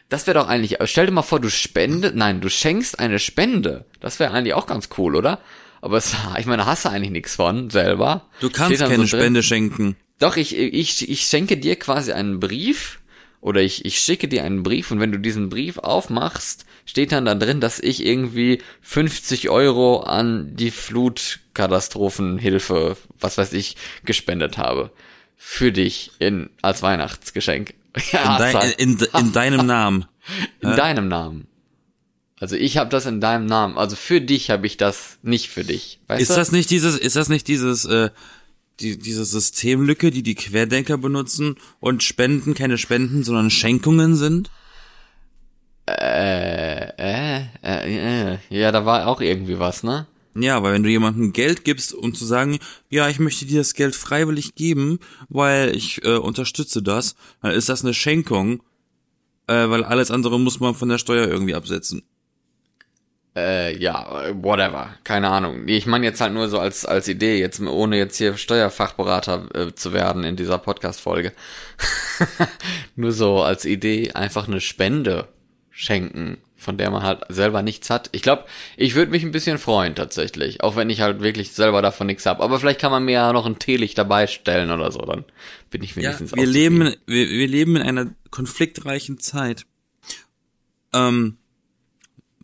Das 0.09 0.27
wäre 0.27 0.39
doch 0.39 0.49
eigentlich, 0.49 0.79
stell 0.85 1.07
dir 1.07 1.13
mal 1.13 1.23
vor, 1.23 1.41
du 1.41 1.51
spendest, 1.51 2.15
nein, 2.15 2.41
du 2.41 2.49
schenkst 2.49 2.99
eine 2.99 3.19
Spende. 3.19 3.85
Das 4.01 4.21
wäre 4.21 4.33
eigentlich 4.33 4.55
auch 4.55 4.67
ganz 4.67 4.89
cool, 4.97 5.17
oder? 5.17 5.41
Aber 5.87 5.97
es, 5.99 6.17
ich 6.37 6.47
meine, 6.47 6.67
hast 6.67 6.85
du 6.85 6.89
eigentlich 6.89 7.13
nichts 7.13 7.37
von 7.37 7.71
selber. 7.71 8.23
Du 8.41 8.51
kannst 8.51 8.81
keine 8.81 8.97
so 8.97 9.07
Spende 9.07 9.45
schenken. 9.45 9.95
Doch, 10.19 10.37
ich, 10.37 10.57
ich, 10.57 11.09
ich 11.09 11.21
schenke 11.21 11.59
dir 11.59 11.77
quasi 11.77 12.11
einen 12.11 12.41
Brief 12.41 12.99
oder 13.41 13.61
ich, 13.61 13.85
ich 13.85 14.01
schicke 14.01 14.27
dir 14.27 14.43
einen 14.43 14.65
Brief 14.65 14.91
und 14.91 14.99
wenn 14.99 15.13
du 15.13 15.21
diesen 15.21 15.49
Brief 15.49 15.79
aufmachst, 15.79 16.67
steht 16.87 17.13
dann 17.13 17.25
da 17.25 17.37
drin, 17.37 17.61
dass 17.61 17.79
ich 17.79 18.05
irgendwie 18.05 18.61
50 18.81 19.49
Euro 19.49 20.01
an 20.01 20.57
die 20.57 20.73
Flutkatastrophenhilfe, 20.73 22.97
was 23.21 23.39
weiß 23.39 23.53
ich, 23.53 23.77
gespendet 24.05 24.59
habe. 24.59 24.91
Für 25.37 25.71
dich 25.71 26.11
in, 26.19 26.51
als 26.63 26.83
Weihnachtsgeschenk. 26.83 27.75
Ja, 28.11 28.35
in, 28.35 28.41
dein, 28.53 28.73
in, 28.73 28.99
in, 28.99 29.07
in 29.21 29.33
deinem 29.33 29.67
Namen. 29.67 30.07
In 30.61 30.71
ja? 30.71 30.77
deinem 30.77 31.07
Namen. 31.07 31.47
Also 32.39 32.57
ich 32.57 32.77
habe 32.77 32.91
das 32.91 33.07
in 33.07 33.21
deinem 33.21 33.47
Namen. 33.47 33.79
Also 33.79 33.97
für 33.97 34.21
dich 34.21 34.51
habe 34.51 34.67
ich 34.67 34.77
das 34.77 35.19
nicht 35.23 35.49
für 35.49 35.65
dich. 35.65 36.01
Weißt 36.07 36.21
ist 36.21 36.31
du? 36.31 36.35
das 36.35 36.53
nicht 36.53 36.71
dieses? 36.71 36.99
Ist 36.99 37.17
das 37.17 37.29
nicht 37.29 37.49
dieses? 37.49 37.85
Äh, 37.85 38.11
die, 38.81 38.99
diese 38.99 39.25
Systemlücke, 39.25 40.11
die 40.11 40.23
die 40.23 40.35
Querdenker 40.35 40.99
benutzen 40.99 41.57
und 41.81 42.03
Spenden 42.03 42.55
keine 42.55 42.79
Spenden, 42.79 43.25
sondern 43.25 43.51
Schenkungen 43.51 44.17
sind? 44.17 44.51
Äh, 45.87 46.89
äh, 46.99 47.45
äh, 47.63 48.33
äh, 48.33 48.39
ja, 48.51 48.73
da 48.73 48.85
war 48.85 49.07
auch 49.07 49.21
irgendwie 49.21 49.59
was, 49.59 49.83
ne? 49.83 50.07
Ja, 50.35 50.63
weil 50.63 50.75
wenn 50.75 50.83
du 50.83 50.91
jemandem 50.91 51.33
Geld 51.33 51.65
gibst, 51.65 51.95
um 51.95 52.15
zu 52.15 52.27
sagen, 52.27 52.59
ja, 52.91 53.09
ich 53.09 53.19
möchte 53.19 53.47
dir 53.47 53.59
das 53.59 53.73
Geld 53.73 53.97
freiwillig 53.97 54.55
geben, 54.55 54.99
weil 55.31 55.75
ich 55.75 56.05
äh, 56.05 56.17
unterstütze 56.17 56.83
das, 56.83 57.15
dann 57.41 57.53
ist 57.53 57.71
das 57.71 57.83
eine 57.83 57.95
Schenkung, 57.95 58.63
äh, 59.47 59.71
weil 59.71 59.85
alles 59.85 60.11
andere 60.11 60.39
muss 60.39 60.61
man 60.61 60.75
von 60.75 60.91
der 60.91 60.99
Steuer 60.99 61.27
irgendwie 61.29 61.55
absetzen. 61.55 62.03
Äh, 63.37 63.77
ja, 63.77 64.33
whatever, 64.33 64.95
keine 65.05 65.29
Ahnung. 65.29 65.69
Ich 65.69 65.85
meine 65.85 66.07
jetzt 66.07 66.23
halt 66.23 66.33
nur 66.33 66.49
so 66.49 66.59
als 66.59 66.87
als 66.87 67.07
Idee, 67.07 67.39
jetzt 67.39 67.61
ohne 67.61 67.99
jetzt 67.99 68.17
hier 68.17 68.37
Steuerfachberater 68.37 69.49
äh, 69.55 69.75
zu 69.75 69.93
werden 69.93 70.25
in 70.25 70.37
dieser 70.37 70.57
Podcast-Folge. 70.57 71.33
nur 72.97 73.13
so 73.13 73.43
als 73.43 73.67
Idee 73.67 74.13
einfach 74.13 74.49
eine 74.49 74.61
Spende 74.61 75.29
schenken 75.71 76.39
von 76.57 76.79
der 76.79 76.91
man 76.91 77.03
halt 77.03 77.21
selber 77.29 77.63
nichts 77.63 77.91
hat. 77.91 78.09
Ich 78.13 78.23
glaube, 78.23 78.45
ich 78.77 78.95
würde 78.95 79.11
mich 79.11 79.23
ein 79.23 79.31
bisschen 79.31 79.59
freuen 79.59 79.95
tatsächlich, 79.95 80.63
auch 80.63 80.75
wenn 80.75 80.91
ich 80.91 81.03
halt 81.03 81.23
wirklich 81.23 81.53
selber 81.53 81.83
davon 81.83 82.07
nichts 82.07 82.27
habe. 82.27 82.43
Aber 82.43 82.59
vielleicht 82.59 82.81
kann 82.81 82.91
man 82.91 83.05
mir 83.05 83.13
ja 83.13 83.33
noch 83.33 83.47
ein 83.47 83.59
Teelicht 83.59 83.99
dabei 83.99 84.27
stellen 84.27 84.71
oder 84.71 84.91
so, 84.91 85.01
dann 85.01 85.25
bin 85.71 85.83
ich 85.83 85.97
wenigstens 85.97 86.31
ja, 86.31 86.39
wir 86.39 86.47
leben, 86.47 86.95
wir, 87.07 87.29
wir 87.29 87.47
leben 87.47 87.77
in 87.77 87.83
einer 87.83 88.11
konfliktreichen 88.31 89.21
Zeit, 89.21 89.67
ähm, 90.95 91.37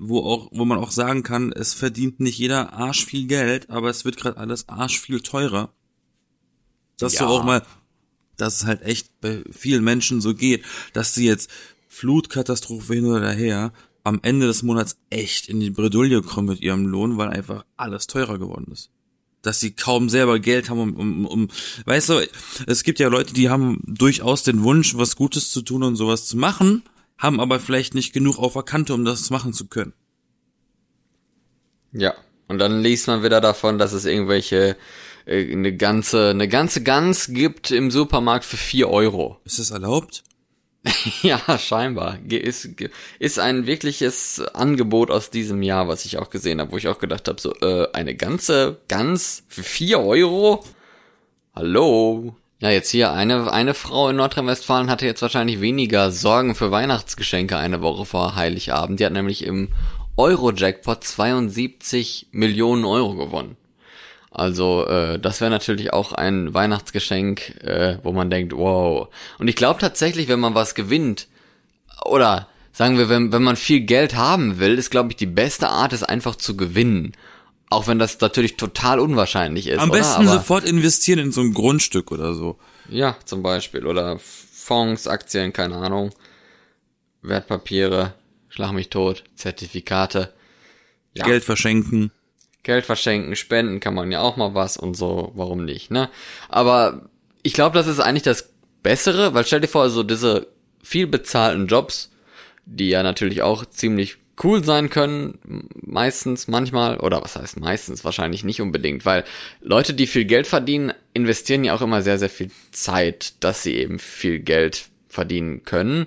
wo 0.03 0.21
auch, 0.21 0.49
wo 0.51 0.65
man 0.65 0.79
auch 0.79 0.91
sagen 0.91 1.23
kann, 1.23 1.53
es 1.53 1.75
verdient 1.75 2.19
nicht 2.19 2.39
jeder 2.39 2.73
Arsch 2.73 3.05
viel 3.05 3.27
Geld, 3.27 3.71
aber 3.71 3.89
es 3.89 4.05
wird 4.05 4.17
gerade 4.17 4.37
alles 4.37 4.69
Arsch 4.69 5.01
viel 5.01 5.21
teurer. 5.21 5.73
Dass 6.99 7.15
ja. 7.15 7.21
du 7.21 7.27
auch 7.29 7.45
mal, 7.45 7.63
dass 8.37 8.57
es 8.57 8.67
halt 8.67 8.83
echt 8.83 9.21
bei 9.21 9.43
vielen 9.51 9.85
Menschen 9.85 10.21
so 10.21 10.35
geht, 10.35 10.65
dass 10.93 11.15
sie 11.15 11.27
jetzt 11.27 11.51
Flutkatastrophe 11.89 12.95
hin 12.95 13.07
oder 13.07 13.31
her 13.31 13.73
am 14.03 14.19
Ende 14.23 14.47
des 14.47 14.65
Monats 14.65 14.97
echt 15.11 15.49
in 15.49 15.61
die 15.61 15.71
Bredouille 15.71 16.23
kommen 16.23 16.49
mit 16.49 16.61
ihrem 16.61 16.87
Lohn, 16.87 17.19
weil 17.19 17.29
einfach 17.29 17.65
alles 17.77 18.09
teurer 18.09 18.39
geworden 18.39 18.73
ist. 18.73 18.91
Dass 19.43 19.61
sie 19.61 19.73
kaum 19.73 20.09
selber 20.09 20.41
Geld 20.41 20.71
haben, 20.71 20.81
um, 20.81 20.97
um, 20.97 21.27
um, 21.27 21.49
weißt 21.85 22.09
du, 22.09 22.29
es 22.67 22.83
gibt 22.83 22.99
ja 22.99 23.09
Leute, 23.09 23.35
die 23.35 23.51
haben 23.51 23.81
durchaus 23.87 24.43
den 24.43 24.65
Wunsch, 24.65 24.97
was 24.97 25.17
Gutes 25.17 25.51
zu 25.51 25.63
tun 25.63 25.85
und 25.85 25.97
sowas 25.97 26.27
zu 26.27 26.37
machen, 26.37 26.83
haben 27.19 27.41
aber 27.41 27.61
vielleicht 27.61 27.95
nicht 27.95 28.13
genug 28.13 28.39
auf 28.39 28.55
der 28.55 28.63
Kante, 28.63 28.95
um 28.95 29.05
das 29.05 29.31
machen 29.31 29.53
zu 29.53 29.69
können. 29.69 29.93
Ja, 31.93 32.15
und 32.49 32.59
dann 32.59 32.83
liest 32.83 33.07
man 33.07 33.23
wieder 33.23 33.41
davon, 33.41 33.79
dass 33.79 33.93
es 33.93 34.05
irgendwelche 34.05 34.77
äh, 35.27 35.53
eine 35.53 35.77
ganze 35.77 36.31
eine 36.31 36.49
ganze 36.49 36.83
Gans 36.83 37.29
gibt 37.33 37.71
im 37.71 37.91
Supermarkt 37.91 38.45
für 38.45 38.57
vier 38.57 38.89
Euro. 38.89 39.41
Ist 39.45 39.59
das 39.59 39.71
erlaubt? 39.71 40.25
ja, 41.23 41.41
scheinbar. 41.59 42.19
Ist, 42.29 42.69
ist 43.21 43.39
ein 43.39 43.67
wirkliches 43.67 44.41
Angebot 44.53 45.11
aus 45.13 45.31
diesem 45.31 45.63
Jahr, 45.63 45.87
was 45.87 46.05
ich 46.05 46.19
auch 46.19 46.29
gesehen 46.29 46.61
habe, 46.61 46.73
wo 46.73 46.77
ich 46.77 46.89
auch 46.89 46.99
gedacht 46.99 47.29
habe, 47.29 47.41
so, 47.41 47.55
äh, 47.61 47.87
eine 47.93 48.17
ganze 48.17 48.81
Gans 48.89 49.45
für 49.49 49.63
vier 49.63 50.01
Euro? 50.01 50.65
Hallo? 51.55 52.35
Ja, 52.63 52.71
jetzt 52.71 52.91
hier, 52.93 53.13
eine, 53.13 53.53
eine 53.53 53.75
Frau 53.75 54.09
in 54.09 54.15
Nordrhein-Westfalen 54.15 54.89
hatte 54.89 55.05
jetzt 55.05 55.21
wahrscheinlich 55.21 55.61
weniger 55.61 56.13
Sorgen 56.13 56.55
für 56.55 56.71
Weihnachtsgeschenke 56.71 57.57
eine 57.57 57.83
Woche 57.83 58.05
vor 58.05 58.37
Heiligabend. 58.37 59.01
Die 59.01 59.05
hat 59.05 59.13
nämlich 59.13 59.45
im 59.45 59.71
Euro-Jackpot 60.17 61.03
72 61.03 62.29
Millionen 62.31 62.85
Euro 62.85 63.17
gewonnen. 63.17 63.57
Also 64.31 64.87
äh, 64.87 65.19
das 65.19 65.41
wäre 65.41 65.51
natürlich 65.51 65.93
auch 65.93 66.13
ein 66.13 66.55
Weihnachtsgeschenk, 66.55 67.65
äh, 67.65 67.99
wo 68.05 68.13
man 68.13 68.31
denkt, 68.31 68.57
wow. 68.57 69.09
Und 69.41 69.49
ich 69.49 69.57
glaube 69.57 69.81
tatsächlich, 69.81 70.29
wenn 70.29 70.39
man 70.39 70.55
was 70.55 70.77
gewinnt, 70.77 71.27
oder 72.05 72.47
sagen 72.71 72.97
wir, 72.97 73.09
wenn, 73.09 73.33
wenn 73.33 73.43
man 73.43 73.57
viel 73.57 73.81
Geld 73.81 74.15
haben 74.15 74.61
will, 74.61 74.79
ist, 74.79 74.91
glaube 74.91 75.11
ich, 75.11 75.17
die 75.17 75.27
beste 75.27 75.69
Art, 75.69 75.93
es 75.93 76.05
einfach 76.05 76.37
zu 76.37 76.57
gewinnen. 76.57 77.11
Auch 77.73 77.87
wenn 77.87 77.99
das 77.99 78.21
natürlich 78.21 78.57
total 78.57 79.01
unwahrscheinlich 79.01 79.67
ist. 79.67 79.79
Am 79.79 79.91
oder? 79.91 79.99
besten 79.99 80.29
Aber, 80.29 80.39
sofort 80.39 80.65
investieren 80.65 81.19
in 81.19 81.33
so 81.33 81.41
ein 81.41 81.55
Grundstück 81.55 82.13
oder 82.13 82.35
so. 82.35 82.59
Ja, 82.89 83.17
zum 83.25 83.43
Beispiel. 83.43 83.87
Oder 83.87 84.19
Fonds, 84.19 85.07
Aktien, 85.07 85.53
keine 85.53 85.77
Ahnung. 85.77 86.13
Wertpapiere, 87.23 88.15
schlag 88.49 88.73
mich 88.73 88.91
tot, 88.91 89.25
Zertifikate. 89.37 90.33
Ja. 91.15 91.25
Geld 91.25 91.45
verschenken. 91.45 92.11
Geld 92.63 92.87
verschenken, 92.87 93.35
spenden 93.37 93.81
kann 93.81 93.95
man 93.95 94.13
ja 94.13 94.21
auch 94.21 94.37
mal 94.37 94.55
was 94.55 94.77
und 94.77 94.95
so, 94.95 95.33
warum 95.35 95.65
nicht, 95.65 95.91
ne? 95.91 96.11
Aber 96.49 97.09
ich 97.43 97.55
glaube, 97.55 97.75
das 97.77 97.89
ist 97.89 97.99
eigentlich 97.99 98.23
das 98.23 98.51
Bessere, 98.83 99.35
weil 99.35 99.45
stell 99.45 99.61
dir 99.61 99.69
vor, 99.69 99.91
so 99.91 100.03
diese 100.03 100.47
viel 100.83 101.07
bezahlten 101.07 101.67
Jobs, 101.67 102.11
die 102.65 102.89
ja 102.89 103.03
natürlich 103.03 103.43
auch 103.43 103.67
ziemlich 103.67 104.19
cool 104.43 104.65
sein 104.65 104.91
können, 104.91 105.39
meistens, 105.75 106.49
manchmal, 106.49 106.99
oder 106.99 107.23
was 107.23 107.37
heißt 107.37 107.61
meistens, 107.61 108.05
wahrscheinlich 108.05 108.45
nicht 108.45 108.61
unbedingt, 108.61 109.05
weil 109.05 109.25
Leute, 109.61 109.95
die 109.95 110.07
viel 110.07 110.25
Geld 110.25 110.47
verdienen, 110.47 110.93
investieren 111.15 111.65
ja 111.65 111.75
auch 111.75 111.83
immer 111.83 112.03
sehr, 112.03 112.19
sehr 112.19 112.31
viel 112.31 112.51
Zeit, 112.71 113.35
dass 113.41 113.63
sie 113.63 113.75
eben 113.75 113.99
viel 113.99 114.41
Geld 114.41 114.87
verdienen 115.09 115.65
können. 115.65 116.07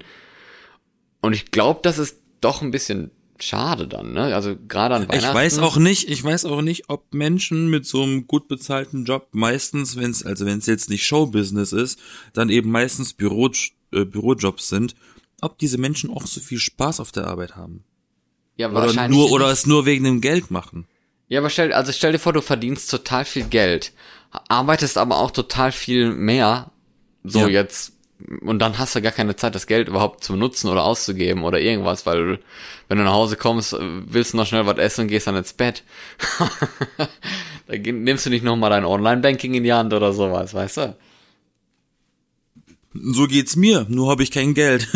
Und 1.22 1.34
ich 1.34 1.52
glaube, 1.52 1.80
das 1.84 2.00
ist 2.00 2.18
doch 2.42 2.62
ein 2.62 2.72
bisschen 2.72 3.12
schade 3.40 3.88
dann, 3.88 4.14
ne? 4.14 4.34
Also 4.34 4.56
gerade 4.68 4.96
an 4.96 5.10
Weihnachten. 5.10 5.28
Ich 5.28 5.34
weiß 5.34 5.60
auch 5.60 5.78
nicht, 5.78 6.10
ich 6.10 6.24
weiß 6.24 6.46
auch 6.46 6.62
nicht, 6.62 6.90
ob 6.90 7.14
Menschen 7.14 7.70
mit 7.70 7.86
so 7.86 8.04
einem 8.04 8.28
gut 8.28 8.48
bezahlten 8.48 9.06
Job 9.06 9.28
meistens, 9.32 9.98
wenn 9.98 10.12
es 10.12 10.26
also 10.26 10.46
wenn 10.46 10.60
es 10.60 10.66
jetzt 10.66 10.90
nicht 10.90 11.06
Showbusiness 11.06 11.74
ist, 11.74 12.00
dann 12.34 12.50
eben 12.50 12.72
meistens 12.72 13.14
Büro, 13.14 13.50
äh, 13.92 14.06
Bürojobs 14.06 14.70
sind, 14.70 14.96
ob 15.42 15.58
diese 15.58 15.78
Menschen 15.78 16.10
auch 16.10 16.26
so 16.28 16.40
viel 16.40 16.60
Spaß 16.60 17.00
auf 17.00 17.12
der 17.12 17.28
Arbeit 17.28 17.56
haben. 17.56 17.84
Ja, 18.58 18.70
oder 18.70 18.82
wahrscheinlich. 18.82 19.18
Nur, 19.18 19.32
oder 19.32 19.50
es 19.50 19.66
nur 19.66 19.86
wegen 19.86 20.04
dem 20.04 20.22
Geld 20.22 20.52
machen. 20.52 20.88
Ja, 21.28 21.40
aber 21.40 21.50
stell, 21.50 21.74
also 21.74 21.92
stell 21.92 22.12
dir 22.12 22.20
vor, 22.20 22.34
du 22.34 22.42
verdienst 22.42 22.90
total 22.90 23.26
viel 23.26 23.46
Geld, 23.46 23.94
arbeitest 24.48 24.98
aber 24.98 25.18
auch 25.18 25.32
total 25.32 25.72
viel 25.72 26.12
mehr, 26.12 26.72
so 27.24 27.42
ja. 27.42 27.48
jetzt 27.48 27.94
und 28.42 28.60
dann 28.60 28.78
hast 28.78 28.96
du 28.96 29.02
gar 29.02 29.12
keine 29.12 29.36
Zeit, 29.36 29.56
das 29.56 29.68
Geld 29.68 29.90
überhaupt 29.90 30.24
zu 30.24 30.36
nutzen 30.36 30.70
oder 30.70 30.84
auszugeben 30.84 31.44
oder 31.44 31.60
irgendwas, 31.60 32.06
weil 32.06 32.40
wenn 32.88 32.98
du 32.98 33.04
nach 33.04 33.14
Hause 33.14 33.36
kommst, 33.36 33.76
willst 33.80 34.34
du 34.34 34.38
noch 34.38 34.48
schnell 34.48 34.66
was 34.66 34.78
essen 34.78 35.02
und 35.02 35.08
gehst 35.10 35.28
dann 35.28 35.36
ins 35.36 35.54
Bett. 35.54 35.84
da 37.68 37.76
nimmst 37.76 38.26
du 38.26 38.30
nicht 38.30 38.44
nochmal 38.44 38.70
dein 38.70 38.86
Online-Banking 38.86 39.54
in 39.54 39.64
die 39.64 39.74
Hand 39.74 39.94
oder 39.94 40.14
sowas, 40.14 40.54
weißt 40.54 40.78
du? 40.78 40.98
So 42.94 43.28
geht's 43.28 43.58
mir, 43.58 43.86
nur 43.90 44.10
habe 44.10 44.24
ich 44.24 44.32
kein 44.32 44.54
Geld. 44.54 44.88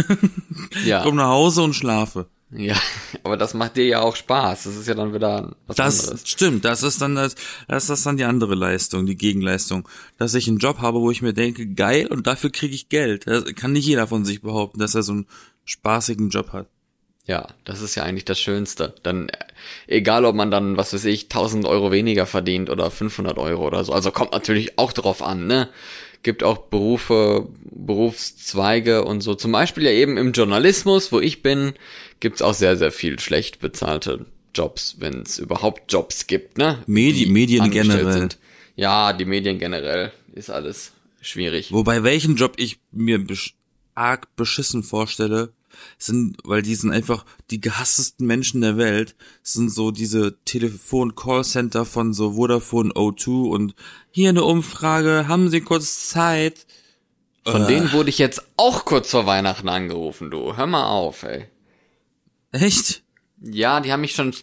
Ja. 0.86 1.02
Komm 1.04 1.17
nach 1.17 1.28
Hause 1.28 1.63
und 1.63 1.74
schlafe. 1.74 2.28
Ja, 2.52 2.76
aber 3.24 3.38
das 3.38 3.54
macht 3.54 3.78
dir 3.78 3.86
ja 3.86 4.02
auch 4.02 4.16
Spaß. 4.16 4.64
Das 4.64 4.76
ist 4.76 4.88
ja 4.88 4.96
dann 4.96 5.14
wieder 5.14 5.56
was 5.68 5.76
Das 5.76 6.00
anderes. 6.02 6.28
stimmt, 6.28 6.66
das 6.66 6.82
ist 6.84 7.02
dann 7.02 7.16
das, 7.16 7.36
das 7.68 7.90
ist 7.90 8.06
dann 8.06 8.18
die 8.18 8.24
andere 8.24 8.56
Leistung, 8.56 9.06
die 9.06 9.18
Gegenleistung. 9.18 9.88
Dass 10.18 10.34
ich 10.34 10.48
einen 10.48 10.58
Job 10.58 10.80
habe, 10.80 11.00
wo 11.00 11.12
ich 11.12 11.22
mir 11.22 11.34
denke, 11.34 11.68
geil, 11.68 12.08
und 12.08 12.26
dafür 12.28 12.52
kriege 12.52 12.74
ich 12.74 12.90
Geld. 12.90 13.28
Das 13.28 13.46
kann 13.56 13.72
nicht 13.74 13.86
jeder 13.86 14.08
von 14.08 14.26
sich 14.26 14.42
behaupten, 14.42 14.80
dass 14.80 14.96
er 14.96 15.04
so 15.04 15.12
einen 15.12 15.28
spaßigen 15.66 16.30
Job 16.30 16.52
hat. 16.52 16.68
Ja, 17.28 17.48
das 17.64 17.82
ist 17.82 17.94
ja 17.94 18.02
eigentlich 18.02 18.26
das 18.26 18.40
Schönste. 18.40 18.96
Dann, 19.04 19.30
äh, 19.30 19.38
egal 19.86 20.26
ob 20.26 20.36
man 20.36 20.50
dann, 20.50 20.78
was 20.78 20.94
weiß 20.94 21.06
ich, 21.06 21.26
1000 21.30 21.66
Euro 21.66 21.92
weniger 21.92 22.26
verdient 22.26 22.72
oder 22.72 22.90
500 22.90 23.38
Euro 23.38 23.68
oder 23.68 23.84
so. 23.84 23.94
Also 23.94 24.10
kommt 24.10 24.32
natürlich 24.32 24.80
auch 24.80 24.92
drauf 24.94 25.22
an, 25.22 25.46
ne? 25.46 25.70
Gibt 26.21 26.43
auch 26.43 26.58
Berufe, 26.58 27.47
Berufszweige 27.71 29.05
und 29.05 29.21
so. 29.21 29.36
Zum 29.36 29.51
Beispiel 29.51 29.84
ja 29.84 29.91
eben 29.91 30.17
im 30.17 30.34
Journalismus, 30.34 31.12
wo 31.12 31.19
ich 31.19 31.41
bin, 31.41 31.73
gibt's 32.19 32.41
auch 32.41 32.53
sehr, 32.53 32.75
sehr 32.75 32.91
viel 32.91 33.19
schlecht 33.19 33.60
bezahlte 33.60 34.25
Jobs, 34.53 34.97
wenn 34.99 35.21
es 35.21 35.39
überhaupt 35.39 35.91
Jobs 35.91 36.27
gibt, 36.27 36.58
ne? 36.58 36.84
Medi 36.88 37.25
Die 37.25 37.32
Medien 37.32 37.71
generell. 37.71 38.12
Sind. 38.12 38.38
Ja, 38.75 39.13
die 39.13 39.25
Medien 39.25 39.60
generell 39.60 40.12
ist 40.34 40.49
alles 40.49 40.91
schwierig. 41.21 41.71
Wobei 41.71 42.03
welchen 42.03 42.36
Job 42.36 42.53
ich 42.58 42.79
mir 42.91 43.19
besch 43.19 43.55
arg 43.95 44.34
beschissen 44.36 44.84
vorstelle, 44.84 45.51
sind, 45.98 46.38
weil 46.44 46.62
die 46.62 46.76
sind 46.76 46.92
einfach 46.92 47.26
die 47.50 47.62
gehasstesten 47.62 48.26
Menschen 48.28 48.62
der 48.62 48.78
Welt, 48.78 49.15
sind 49.44 49.70
so 49.70 49.92
diese 49.92 50.38
Telefon-Callcenter 50.46 51.86
von 51.86 52.13
so 52.13 52.34
Vodafone 52.34 52.92
O2 52.94 53.50
und 53.50 53.76
hier 54.12 54.30
eine 54.30 54.44
Umfrage, 54.44 55.28
haben 55.28 55.50
Sie 55.50 55.62
kurz 55.62 56.10
Zeit? 56.10 56.65
Von 57.46 57.63
Äh. 57.63 57.68
denen 57.68 57.92
wurde 57.94 58.10
ich 58.10 58.18
jetzt 58.18 58.44
auch 58.58 58.86
kurz 58.86 59.12
vor 59.12 59.26
Weihnachten 59.26 59.70
angerufen, 59.70 60.30
du. 60.30 60.56
Hör 60.58 60.68
mal 60.68 60.88
auf, 60.88 61.24
ey. 61.24 61.46
Echt? 62.52 63.04
Ja, 63.42 63.80
die 63.80 63.92
haben 63.92 64.02
mich 64.02 64.13
schon 64.15 64.34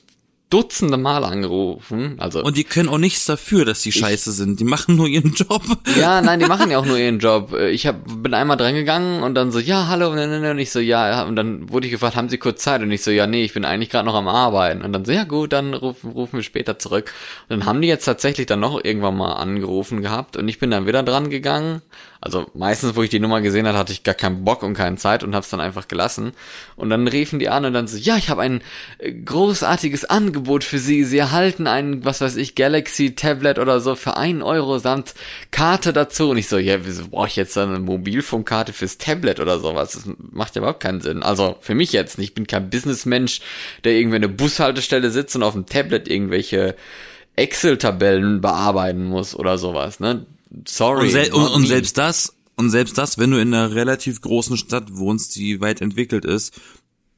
dutzende 0.48 0.96
Mal 0.96 1.24
angerufen. 1.24 2.16
Also 2.18 2.42
Und 2.42 2.56
die 2.56 2.62
können 2.62 2.88
auch 2.88 2.98
nichts 2.98 3.24
dafür, 3.24 3.64
dass 3.64 3.80
die 3.80 3.90
scheiße 3.90 4.30
sind. 4.30 4.60
Die 4.60 4.64
machen 4.64 4.94
nur 4.94 5.08
ihren 5.08 5.34
Job. 5.34 5.62
ja, 5.98 6.20
nein, 6.20 6.38
die 6.38 6.46
machen 6.46 6.70
ja 6.70 6.78
auch 6.78 6.86
nur 6.86 6.98
ihren 6.98 7.18
Job. 7.18 7.52
Äh, 7.52 7.70
Ich 7.70 7.86
hab, 7.86 8.04
bin 8.22 8.32
einmal 8.32 8.56
dran 8.56 8.74
gegangen 8.74 9.24
und 9.24 9.34
dann 9.34 9.50
so, 9.50 9.58
ja, 9.58 9.88
hallo, 9.88 10.14
ne, 10.14 10.28
ne, 10.28 10.38
ne, 10.38 10.52
und 10.52 10.58
ich 10.58 10.70
so, 10.70 10.78
ja, 10.78 11.08
ja, 11.08 11.22
und 11.24 11.34
dann 11.34 11.68
wurde 11.70 11.86
ich 11.86 11.92
gefragt, 11.92 12.14
haben 12.14 12.28
Sie 12.28 12.38
kurz 12.38 12.62
Zeit? 12.62 12.80
Und 12.80 12.92
ich 12.92 13.02
so, 13.02 13.10
ja, 13.10 13.26
nee, 13.26 13.44
ich 13.44 13.54
bin 13.54 13.64
eigentlich 13.64 13.90
gerade 13.90 14.06
noch 14.06 14.14
am 14.14 14.28
Arbeiten. 14.28 14.82
Und 14.82 14.92
dann 14.92 15.04
so, 15.04 15.10
ja 15.10 15.24
gut, 15.24 15.52
dann 15.52 15.74
rufen, 15.74 16.12
rufen 16.12 16.36
wir 16.36 16.44
später 16.44 16.78
zurück. 16.78 17.12
Und 17.48 17.58
dann 17.58 17.66
haben 17.66 17.82
die 17.82 17.88
jetzt 17.88 18.04
tatsächlich 18.04 18.46
dann 18.46 18.60
noch 18.60 18.84
irgendwann 18.84 19.16
mal 19.16 19.32
angerufen 19.32 20.00
gehabt 20.00 20.36
und 20.36 20.46
ich 20.48 20.60
bin 20.60 20.70
dann 20.70 20.86
wieder 20.86 21.02
dran 21.02 21.28
gegangen. 21.28 21.82
Also 22.26 22.46
meistens, 22.54 22.96
wo 22.96 23.04
ich 23.04 23.10
die 23.10 23.20
Nummer 23.20 23.40
gesehen 23.40 23.68
habe, 23.68 23.78
hatte 23.78 23.92
ich 23.92 24.02
gar 24.02 24.16
keinen 24.16 24.44
Bock 24.44 24.64
und 24.64 24.74
keine 24.74 24.96
Zeit 24.96 25.22
und 25.22 25.36
hab's 25.36 25.48
dann 25.48 25.60
einfach 25.60 25.86
gelassen. 25.86 26.32
Und 26.74 26.90
dann 26.90 27.06
riefen 27.06 27.38
die 27.38 27.48
an 27.48 27.64
und 27.64 27.72
dann 27.72 27.86
so, 27.86 27.96
ja, 27.96 28.16
ich 28.16 28.30
habe 28.30 28.42
ein 28.42 28.62
äh, 28.98 29.12
großartiges 29.12 30.06
Angebot 30.06 30.64
für 30.64 30.80
Sie. 30.80 31.04
Sie 31.04 31.18
erhalten 31.18 31.68
ein, 31.68 32.04
was 32.04 32.20
weiß 32.20 32.34
ich, 32.34 32.56
Galaxy 32.56 33.14
Tablet 33.14 33.60
oder 33.60 33.78
so 33.78 33.94
für 33.94 34.16
einen 34.16 34.42
Euro 34.42 34.78
samt 34.78 35.14
Karte 35.52 35.92
dazu. 35.92 36.30
Und 36.30 36.38
ich 36.38 36.48
so, 36.48 36.58
ja, 36.58 36.84
wieso 36.84 37.06
brauche 37.06 37.28
ich 37.28 37.36
jetzt 37.36 37.56
eine 37.56 37.78
Mobilfunkkarte 37.78 38.72
fürs 38.72 38.98
Tablet 38.98 39.38
oder 39.38 39.60
sowas? 39.60 39.92
Das 39.92 40.02
macht 40.32 40.56
ja 40.56 40.62
überhaupt 40.62 40.80
keinen 40.80 41.02
Sinn. 41.02 41.22
Also 41.22 41.56
für 41.60 41.76
mich 41.76 41.92
jetzt. 41.92 42.18
Ich 42.18 42.34
bin 42.34 42.48
kein 42.48 42.70
Businessmensch, 42.70 43.40
der 43.84 43.92
irgendwie 43.92 44.16
in 44.16 44.22
der 44.22 44.28
Bushaltestelle 44.28 45.12
sitzt 45.12 45.36
und 45.36 45.44
auf 45.44 45.52
dem 45.52 45.66
Tablet 45.66 46.08
irgendwelche 46.08 46.74
Excel-Tabellen 47.36 48.40
bearbeiten 48.40 49.04
muss 49.04 49.36
oder 49.36 49.58
sowas, 49.58 50.00
ne? 50.00 50.26
Sorry. 50.66 51.06
Und, 51.06 51.10
sel 51.10 51.32
und, 51.32 51.46
und 51.48 51.66
selbst 51.66 51.98
das, 51.98 52.32
und 52.56 52.70
selbst 52.70 52.96
das, 52.98 53.18
wenn 53.18 53.30
du 53.30 53.38
in 53.40 53.52
einer 53.52 53.74
relativ 53.74 54.20
großen 54.20 54.56
Stadt 54.56 54.96
wohnst, 54.96 55.36
die 55.36 55.60
weit 55.60 55.80
entwickelt 55.80 56.24
ist, 56.24 56.58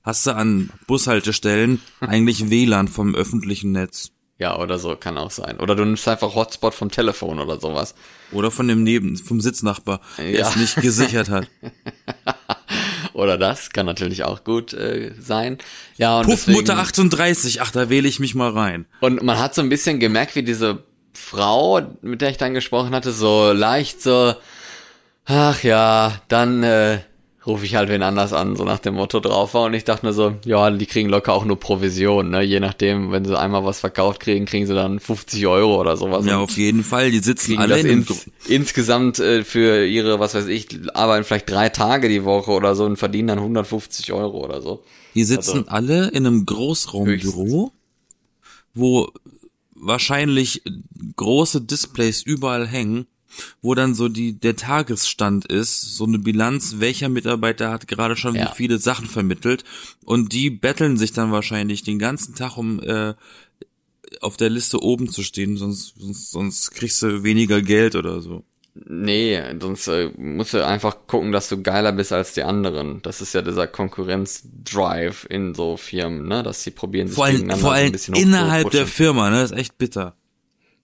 hast 0.02 0.26
du 0.26 0.34
an 0.34 0.70
Bushaltestellen 0.86 1.80
eigentlich 2.00 2.50
WLAN 2.50 2.88
vom 2.88 3.14
öffentlichen 3.14 3.72
Netz. 3.72 4.10
Ja, 4.40 4.56
oder 4.56 4.78
so, 4.78 4.94
kann 4.94 5.18
auch 5.18 5.32
sein. 5.32 5.58
Oder 5.58 5.74
du 5.74 5.84
nimmst 5.84 6.06
einfach 6.06 6.36
Hotspot 6.36 6.72
vom 6.72 6.92
Telefon 6.92 7.40
oder 7.40 7.58
sowas. 7.60 7.96
Oder 8.30 8.52
von 8.52 8.68
dem 8.68 8.84
Neben, 8.84 9.16
vom 9.16 9.40
Sitznachbar, 9.40 10.00
der 10.16 10.30
Ja. 10.30 10.48
es 10.48 10.54
nicht 10.54 10.76
gesichert 10.76 11.28
hat. 11.28 11.48
Oder 13.14 13.36
das 13.36 13.70
kann 13.70 13.84
natürlich 13.86 14.22
auch 14.22 14.44
gut 14.44 14.72
äh, 14.74 15.12
sein. 15.18 15.58
Ja, 15.96 16.20
und 16.20 16.26
Puffmutter 16.26 16.74
deswegen, 16.76 17.08
38, 17.08 17.62
ach, 17.62 17.72
da 17.72 17.90
wähle 17.90 18.06
ich 18.06 18.20
mich 18.20 18.36
mal 18.36 18.50
rein. 18.50 18.86
Und 19.00 19.24
man 19.24 19.38
hat 19.40 19.56
so 19.56 19.62
ein 19.62 19.68
bisschen 19.68 19.98
gemerkt, 19.98 20.36
wie 20.36 20.44
diese 20.44 20.84
Frau, 21.18 21.80
mit 22.02 22.20
der 22.22 22.30
ich 22.30 22.36
dann 22.38 22.54
gesprochen 22.54 22.94
hatte, 22.94 23.12
so 23.12 23.52
leicht 23.52 24.00
so, 24.02 24.34
ach 25.26 25.62
ja, 25.62 26.20
dann 26.28 26.62
äh, 26.62 27.00
rufe 27.46 27.64
ich 27.64 27.74
halt 27.76 27.88
wen 27.88 28.02
anders 28.02 28.32
an, 28.32 28.56
so 28.56 28.64
nach 28.64 28.78
dem 28.78 28.94
Motto 28.94 29.20
drauf 29.20 29.54
war. 29.54 29.64
Und 29.64 29.74
ich 29.74 29.84
dachte 29.84 30.04
mir 30.06 30.12
so, 30.12 30.34
ja, 30.44 30.70
die 30.70 30.86
kriegen 30.86 31.08
locker 31.08 31.32
auch 31.32 31.44
nur 31.44 31.58
Provision, 31.58 32.30
ne? 32.30 32.42
Je 32.42 32.60
nachdem, 32.60 33.10
wenn 33.10 33.24
sie 33.24 33.38
einmal 33.38 33.64
was 33.64 33.80
verkauft 33.80 34.20
kriegen, 34.20 34.44
kriegen 34.44 34.66
sie 34.66 34.74
dann 34.74 35.00
50 35.00 35.46
Euro 35.46 35.80
oder 35.80 35.96
sowas. 35.96 36.26
Ja, 36.26 36.38
auf 36.38 36.56
jeden 36.56 36.84
Fall, 36.84 37.10
die 37.10 37.20
sitzen 37.20 37.58
alle 37.58 37.78
in 37.80 37.86
ins, 37.86 38.26
insgesamt 38.48 39.18
äh, 39.18 39.44
für 39.44 39.86
ihre, 39.86 40.20
was 40.20 40.34
weiß 40.34 40.46
ich, 40.46 40.68
arbeiten 40.94 41.24
vielleicht 41.24 41.50
drei 41.50 41.68
Tage 41.70 42.08
die 42.08 42.24
Woche 42.24 42.50
oder 42.50 42.74
so 42.74 42.84
und 42.84 42.96
verdienen 42.98 43.28
dann 43.28 43.38
150 43.38 44.12
Euro 44.12 44.44
oder 44.44 44.60
so. 44.60 44.82
Die 45.14 45.24
sitzen 45.24 45.60
Also- 45.60 45.70
alle 45.70 46.08
in 46.08 46.26
einem 46.26 46.44
Großraumbüro, 46.46 47.72
wo 48.74 49.08
wahrscheinlich 49.80 50.62
große 51.16 51.60
Displays 51.62 52.22
überall 52.22 52.66
hängen, 52.66 53.06
wo 53.62 53.74
dann 53.74 53.94
so 53.94 54.08
die 54.08 54.32
der 54.38 54.56
Tagesstand 54.56 55.46
ist, 55.46 55.96
so 55.96 56.04
eine 56.04 56.18
Bilanz, 56.18 56.76
welcher 56.78 57.08
Mitarbeiter 57.08 57.70
hat 57.70 57.86
gerade 57.86 58.16
schon 58.16 58.34
Ja. 58.34 58.50
wie 58.50 58.56
viele 58.56 58.78
Sachen 58.78 59.06
vermittelt 59.06 59.64
und 60.04 60.32
die 60.32 60.50
betteln 60.50 60.96
sich 60.96 61.12
dann 61.12 61.32
wahrscheinlich 61.32 61.82
den 61.82 61.98
ganzen 61.98 62.34
Tag 62.34 62.56
um 62.56 62.80
äh, 62.80 63.14
auf 64.20 64.36
der 64.36 64.50
Liste 64.50 64.82
oben 64.82 65.10
zu 65.10 65.22
stehen, 65.22 65.56
sonst, 65.56 65.94
sonst 65.98 66.30
sonst 66.30 66.70
kriegst 66.72 67.02
du 67.02 67.22
weniger 67.22 67.60
Geld 67.62 67.94
oder 67.94 68.20
so. 68.22 68.42
Nee, 68.86 69.42
sonst 69.60 69.88
äh, 69.88 70.10
musst 70.16 70.54
du 70.54 70.64
einfach 70.64 71.06
gucken, 71.06 71.32
dass 71.32 71.48
du 71.48 71.62
geiler 71.62 71.92
bist 71.92 72.12
als 72.12 72.34
die 72.34 72.42
anderen. 72.42 73.02
Das 73.02 73.20
ist 73.20 73.32
ja 73.32 73.42
dieser 73.42 73.66
Konkurrenzdrive 73.66 75.26
in 75.28 75.54
so 75.54 75.76
Firmen, 75.76 76.28
ne? 76.28 76.42
Dass 76.42 76.62
sie 76.62 76.70
probieren, 76.70 77.08
sich 77.08 77.16
Vor 77.16 77.26
allem, 77.26 77.48
vor 77.50 77.58
so 77.58 77.68
ein 77.68 77.74
allem 77.74 77.92
bisschen 77.92 78.14
innerhalb 78.14 78.70
der. 78.70 78.86
Firma, 78.86 79.30
ne, 79.30 79.40
das 79.40 79.50
ist 79.50 79.58
echt 79.58 79.78
bitter. 79.78 80.16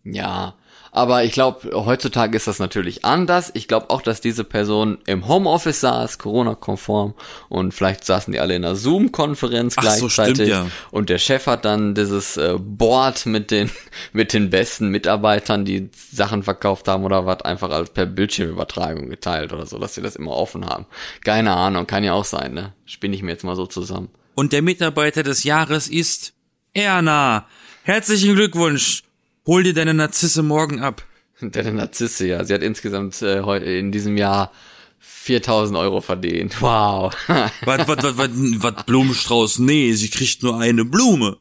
Ja, 0.02 0.56
aber 0.94 1.24
ich 1.24 1.32
glaube, 1.32 1.70
heutzutage 1.84 2.36
ist 2.36 2.46
das 2.46 2.60
natürlich 2.60 3.04
anders. 3.04 3.50
Ich 3.54 3.66
glaube 3.66 3.90
auch, 3.90 4.00
dass 4.00 4.20
diese 4.20 4.44
Person 4.44 4.98
im 5.06 5.26
Homeoffice 5.26 5.80
saß, 5.80 6.18
Corona-konform, 6.18 7.14
und 7.48 7.74
vielleicht 7.74 8.04
saßen 8.04 8.32
die 8.32 8.38
alle 8.38 8.54
in 8.54 8.64
einer 8.64 8.76
Zoom-Konferenz 8.76 9.74
Ach 9.76 9.82
so, 9.82 10.06
gleichzeitig. 10.06 10.34
stimmt, 10.34 10.48
ja. 10.48 10.66
Und 10.92 11.10
der 11.10 11.18
Chef 11.18 11.48
hat 11.48 11.64
dann 11.64 11.96
dieses 11.96 12.36
äh, 12.36 12.54
Board 12.60 13.26
mit 13.26 13.50
den 13.50 13.70
mit 14.12 14.32
den 14.32 14.50
besten 14.50 14.88
Mitarbeitern, 14.88 15.64
die 15.64 15.90
Sachen 16.12 16.44
verkauft 16.44 16.86
haben 16.86 17.02
oder 17.02 17.26
was, 17.26 17.42
einfach 17.42 17.70
als 17.70 17.90
per 17.90 18.06
Bildschirmübertragung 18.06 19.10
geteilt 19.10 19.52
oder 19.52 19.66
so, 19.66 19.80
dass 19.80 19.96
sie 19.96 20.02
das 20.02 20.14
immer 20.14 20.30
offen 20.30 20.64
haben. 20.66 20.86
Keine 21.24 21.54
Ahnung, 21.56 21.88
kann 21.88 22.04
ja 22.04 22.12
auch 22.12 22.24
sein, 22.24 22.54
ne? 22.54 22.72
Spinne 22.86 23.16
ich 23.16 23.22
mir 23.24 23.32
jetzt 23.32 23.42
mal 23.42 23.56
so 23.56 23.66
zusammen. 23.66 24.10
Und 24.36 24.52
der 24.52 24.62
Mitarbeiter 24.62 25.24
des 25.24 25.42
Jahres 25.42 25.88
ist 25.88 26.34
Erna. 26.72 27.48
Herzlichen 27.82 28.36
Glückwunsch. 28.36 29.02
Hol 29.46 29.62
dir 29.62 29.74
deine 29.74 29.94
Narzisse 29.94 30.42
morgen 30.42 30.80
ab. 30.80 31.02
Der 31.40 31.70
Narzisse, 31.72 32.26
ja. 32.26 32.44
Sie 32.44 32.54
hat 32.54 32.62
insgesamt 32.62 33.20
äh, 33.22 33.78
in 33.78 33.92
diesem 33.92 34.16
Jahr 34.16 34.52
4000 34.98 35.78
Euro 35.78 36.00
verdient. 36.00 36.56
Wow. 36.60 37.12
Was, 37.28 37.88
was, 37.88 38.02
was, 38.02 38.16
was, 38.18 38.30
was 38.62 38.84
Blumenstrauß? 38.86 39.58
Nee, 39.60 39.92
sie 39.92 40.08
kriegt 40.08 40.42
nur 40.42 40.58
eine 40.60 40.84
Blume. 40.84 41.38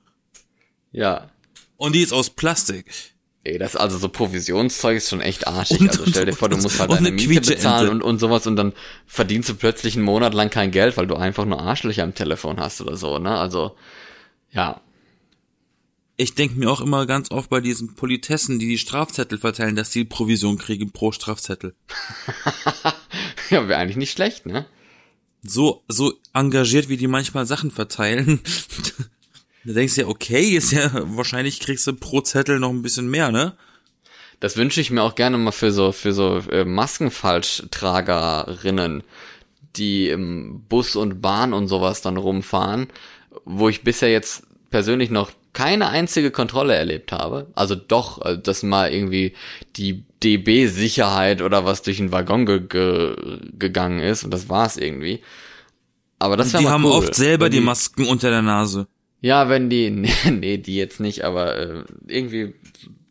ja. 0.91 1.29
Und 1.77 1.95
die 1.95 2.01
ist 2.01 2.13
aus 2.13 2.29
Plastik. 2.29 2.85
Ey, 3.43 3.57
das 3.57 3.75
also 3.75 3.97
so 3.97 4.07
Provisionszeug 4.07 4.95
ist 4.97 5.09
schon 5.09 5.19
echt 5.19 5.47
arschig. 5.47 5.81
Und- 5.81 5.89
also 5.89 6.05
stell 6.07 6.25
dir 6.27 6.33
vor, 6.33 6.47
du 6.47 6.55
musst 6.55 6.79
halt 6.79 6.91
deine 6.91 7.07
eine 7.09 7.11
Miete 7.11 7.41
bezahlen 7.41 7.89
und, 7.89 8.01
und 8.01 8.19
sowas 8.19 8.47
und 8.47 8.55
dann 8.55 8.71
verdienst 9.05 9.49
du 9.49 9.55
plötzlich 9.55 9.95
einen 9.97 10.05
Monat 10.05 10.33
lang 10.33 10.49
kein 10.49 10.71
Geld, 10.71 10.95
weil 10.95 11.07
du 11.07 11.15
einfach 11.15 11.43
nur 11.43 11.61
Arschlöcher 11.61 12.03
am 12.03 12.15
Telefon 12.15 12.57
hast 12.61 12.79
oder 12.79 12.95
so, 12.95 13.19
ne? 13.19 13.37
Also, 13.37 13.75
ja. 14.51 14.79
Ich 16.15 16.35
denke 16.35 16.59
mir 16.59 16.69
auch 16.69 16.81
immer 16.81 17.07
ganz 17.07 17.31
oft 17.31 17.49
bei 17.49 17.59
diesen 17.59 17.95
Politessen, 17.95 18.59
die 18.59 18.67
die 18.67 18.77
Strafzettel 18.77 19.39
verteilen, 19.39 19.75
dass 19.75 19.89
die 19.89 20.05
Provision 20.05 20.57
kriegen 20.57 20.91
pro 20.91 21.11
Strafzettel. 21.11 21.75
Ja, 23.49 23.67
wäre 23.67 23.79
eigentlich 23.79 23.97
nicht 23.97 24.13
schlecht, 24.13 24.45
ne? 24.47 24.65
So, 25.43 25.83
so 25.87 26.13
engagiert, 26.33 26.89
wie 26.89 26.97
die 26.97 27.07
manchmal 27.07 27.45
Sachen 27.45 27.71
verteilen. 27.71 28.41
Da 29.65 29.71
denkst 29.71 29.95
du 29.95 30.01
ja, 30.01 30.07
okay, 30.07 30.57
ist 30.57 30.73
ja, 30.73 30.91
wahrscheinlich 31.15 31.61
kriegst 31.61 31.87
du 31.87 31.93
pro 31.93 32.19
Zettel 32.19 32.59
noch 32.59 32.71
ein 32.71 32.81
bisschen 32.81 33.09
mehr, 33.09 33.31
ne? 33.31 33.53
Das 34.41 34.57
wünsche 34.57 34.81
ich 34.81 34.91
mir 34.91 35.03
auch 35.03 35.15
gerne 35.15 35.37
mal 35.37 35.53
für 35.53 35.71
so, 35.71 35.93
für 35.93 36.11
so 36.11 36.39
äh, 36.49 36.65
Maskenfalschtragerinnen, 36.65 39.03
die 39.77 40.09
im 40.09 40.65
Bus 40.67 40.97
und 40.97 41.21
Bahn 41.21 41.53
und 41.53 41.69
sowas 41.69 42.01
dann 42.01 42.17
rumfahren, 42.17 42.89
wo 43.45 43.69
ich 43.69 43.83
bisher 43.83 44.11
jetzt 44.11 44.43
persönlich 44.69 45.09
noch 45.09 45.31
keine 45.53 45.89
einzige 45.89 46.31
Kontrolle 46.31 46.75
erlebt 46.75 47.11
habe. 47.11 47.47
Also 47.55 47.75
doch, 47.75 48.23
äh, 48.25 48.37
dass 48.37 48.63
mal 48.63 48.91
irgendwie 48.91 49.33
die 49.75 50.03
DB-Sicherheit 50.23 51.41
oder 51.41 51.65
was 51.65 51.81
durch 51.83 51.97
den 51.97 52.11
Waggon 52.11 52.45
ge 52.45 52.61
ge 52.67 53.15
gegangen 53.57 53.99
ist 53.99 54.23
und 54.23 54.31
das 54.33 54.49
war's 54.49 54.77
irgendwie. 54.77 55.21
Aber 56.19 56.37
das 56.37 56.51
Die 56.51 56.67
haben 56.67 56.85
cool. 56.85 56.91
oft 56.91 57.15
selber 57.15 57.45
Wenn 57.45 57.51
die 57.51 57.59
Masken 57.61 58.07
unter 58.07 58.29
der 58.29 58.41
Nase. 58.41 58.87
Ja, 59.21 59.49
wenn 59.49 59.69
die, 59.69 59.89
nee, 59.91 60.11
nee, 60.31 60.57
die 60.57 60.75
jetzt 60.75 60.99
nicht, 60.99 61.23
aber 61.23 61.57
äh, 61.57 61.83
irgendwie 62.07 62.55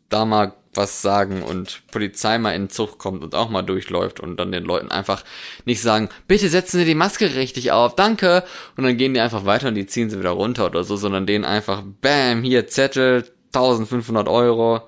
da 0.09 0.25
mal 0.25 0.53
was 0.75 1.01
sagen 1.01 1.43
und 1.43 1.83
Polizei 1.91 2.37
mal 2.37 2.51
in 2.51 2.63
den 2.63 2.69
Zug 2.69 2.97
kommt 2.97 3.23
und 3.23 3.35
auch 3.35 3.49
mal 3.49 3.61
durchläuft 3.61 4.19
und 4.19 4.37
dann 4.37 4.51
den 4.51 4.63
Leuten 4.63 4.89
einfach 4.89 5.23
nicht 5.65 5.81
sagen, 5.81 6.09
bitte 6.27 6.49
setzen 6.49 6.79
Sie 6.79 6.85
die 6.85 6.95
Maske 6.95 7.35
richtig 7.35 7.71
auf, 7.71 7.95
danke. 7.95 8.43
Und 8.77 8.83
dann 8.83 8.97
gehen 8.97 9.13
die 9.13 9.19
einfach 9.19 9.45
weiter 9.45 9.69
und 9.69 9.75
die 9.75 9.85
ziehen 9.85 10.09
sie 10.09 10.19
wieder 10.19 10.31
runter 10.31 10.65
oder 10.65 10.83
so, 10.83 10.95
sondern 10.95 11.25
denen 11.25 11.45
einfach, 11.45 11.83
bam, 12.01 12.43
hier 12.43 12.67
Zettel, 12.67 13.25
1500 13.53 14.27
Euro, 14.27 14.81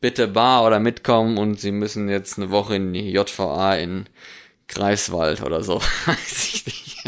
bitte 0.00 0.28
bar 0.28 0.64
oder 0.64 0.80
mitkommen 0.80 1.38
und 1.38 1.58
sie 1.58 1.72
müssen 1.72 2.08
jetzt 2.08 2.38
eine 2.38 2.50
Woche 2.50 2.76
in 2.76 2.92
die 2.92 3.10
JVA 3.10 3.76
in 3.76 4.06
Greifswald 4.68 5.42
oder 5.42 5.62
so. 5.62 5.80
Weiß 6.06 6.54
ich 6.54 6.66
nicht. 6.66 7.04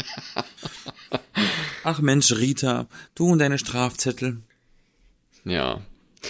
Ach 1.83 1.99
Mensch, 1.99 2.31
Rita, 2.31 2.87
du 3.15 3.31
und 3.31 3.39
deine 3.39 3.57
Strafzettel. 3.57 4.41
Ja. 5.45 5.81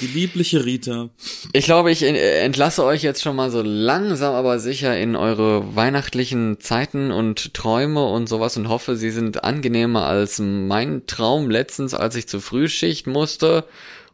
Die 0.01 0.07
liebliche 0.07 0.63
Rita. 0.63 1.09
Ich 1.53 1.65
glaube, 1.65 1.91
ich 1.91 2.03
entlasse 2.03 2.83
euch 2.83 3.01
jetzt 3.01 3.23
schon 3.23 3.35
mal 3.35 3.49
so 3.49 3.61
langsam 3.63 4.35
aber 4.35 4.59
sicher 4.59 4.95
in 4.97 5.15
eure 5.15 5.75
weihnachtlichen 5.75 6.59
Zeiten 6.59 7.11
und 7.11 7.53
Träume 7.53 8.05
und 8.05 8.29
sowas 8.29 8.57
und 8.57 8.69
hoffe, 8.69 8.95
sie 8.95 9.09
sind 9.09 9.43
angenehmer 9.43 10.05
als 10.05 10.39
mein 10.39 11.07
Traum 11.07 11.49
letztens, 11.49 11.93
als 11.93 12.15
ich 12.15 12.27
zur 12.27 12.41
Frühschicht 12.41 13.07
musste, 13.07 13.63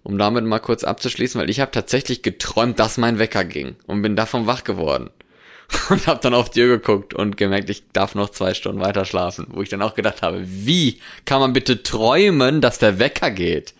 um 0.03 0.17
damit 0.17 0.45
mal 0.45 0.59
kurz 0.59 0.83
abzuschließen, 0.85 1.41
weil 1.41 1.49
ich 1.49 1.59
habe 1.59 1.71
tatsächlich 1.71 2.21
geträumt, 2.21 2.79
dass 2.79 2.97
mein 2.97 3.19
Wecker 3.19 3.43
ging 3.43 3.75
und 3.85 4.01
bin 4.01 4.15
davon 4.15 4.47
wach 4.47 4.63
geworden. 4.63 5.09
Und 5.89 6.07
habe 6.07 6.19
dann 6.21 6.33
auf 6.33 6.49
die 6.49 6.61
Uhr 6.61 6.67
geguckt 6.67 7.13
und 7.13 7.37
gemerkt, 7.37 7.69
ich 7.69 7.83
darf 7.93 8.15
noch 8.15 8.29
zwei 8.29 8.53
Stunden 8.53 8.81
weiter 8.81 9.05
schlafen, 9.05 9.47
wo 9.49 9.61
ich 9.61 9.69
dann 9.69 9.81
auch 9.81 9.95
gedacht 9.95 10.21
habe, 10.21 10.43
wie 10.45 10.99
kann 11.25 11.39
man 11.39 11.53
bitte 11.53 11.81
träumen, 11.81 12.59
dass 12.59 12.79
der 12.79 12.99
Wecker 12.99 13.31
geht? 13.31 13.73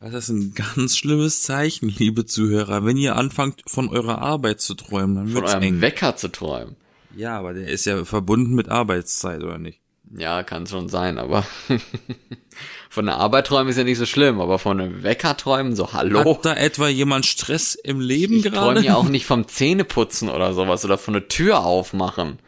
Das 0.00 0.14
ist 0.14 0.28
ein 0.28 0.54
ganz 0.54 0.96
schlimmes 0.96 1.42
Zeichen, 1.42 1.88
liebe 1.88 2.24
Zuhörer. 2.24 2.84
Wenn 2.84 2.96
ihr 2.96 3.16
anfangt, 3.16 3.62
von 3.66 3.88
eurer 3.88 4.18
Arbeit 4.20 4.60
zu 4.60 4.74
träumen, 4.74 5.16
dann 5.16 5.26
Von 5.28 5.34
wird's 5.42 5.52
eurem 5.54 5.62
eng. 5.64 5.80
Wecker 5.80 6.14
zu 6.16 6.28
träumen. 6.28 6.76
Ja, 7.16 7.36
aber 7.38 7.52
der 7.52 7.66
ist 7.68 7.84
ja 7.84 8.04
verbunden 8.04 8.54
mit 8.54 8.68
Arbeitszeit, 8.68 9.42
oder 9.42 9.58
nicht? 9.58 9.80
Ja, 10.16 10.42
kann 10.44 10.66
schon 10.66 10.88
sein, 10.88 11.18
aber 11.18 11.44
von 12.88 13.06
der 13.06 13.16
Arbeit 13.16 13.48
träumen 13.48 13.68
ist 13.70 13.76
ja 13.76 13.84
nicht 13.84 13.98
so 13.98 14.06
schlimm, 14.06 14.40
aber 14.40 14.58
von 14.58 14.80
einem 14.80 15.02
Wecker 15.02 15.36
träumen, 15.36 15.74
so 15.74 15.92
hallo. 15.92 16.24
Hat 16.24 16.44
da 16.44 16.54
etwa 16.54 16.88
jemand 16.88 17.26
Stress 17.26 17.74
im 17.74 18.00
Leben 18.00 18.36
Ich 18.36 18.44
gerade? 18.44 18.56
träume 18.56 18.80
ja 18.86 18.94
auch 18.94 19.08
nicht 19.08 19.26
vom 19.26 19.48
Zähneputzen 19.48 20.28
oder 20.28 20.54
sowas 20.54 20.84
oder 20.84 20.96
von 20.96 21.14
der 21.14 21.28
Tür 21.28 21.64
aufmachen. 21.64 22.38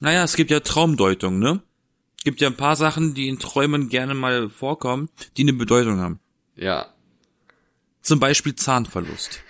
Naja, 0.00 0.24
es 0.24 0.34
gibt 0.34 0.50
ja 0.50 0.60
Traumdeutung, 0.60 1.38
ne? 1.38 1.60
Es 2.18 2.24
gibt 2.24 2.40
ja 2.40 2.48
ein 2.48 2.56
paar 2.56 2.76
Sachen, 2.76 3.14
die 3.14 3.28
in 3.28 3.38
Träumen 3.38 3.88
gerne 3.88 4.14
mal 4.14 4.48
vorkommen, 4.50 5.08
die 5.36 5.42
eine 5.42 5.52
Bedeutung 5.52 6.00
haben. 6.00 6.18
Ja. 6.60 6.92
Zum 8.02 8.20
Beispiel 8.20 8.54
Zahnverlust. 8.54 9.40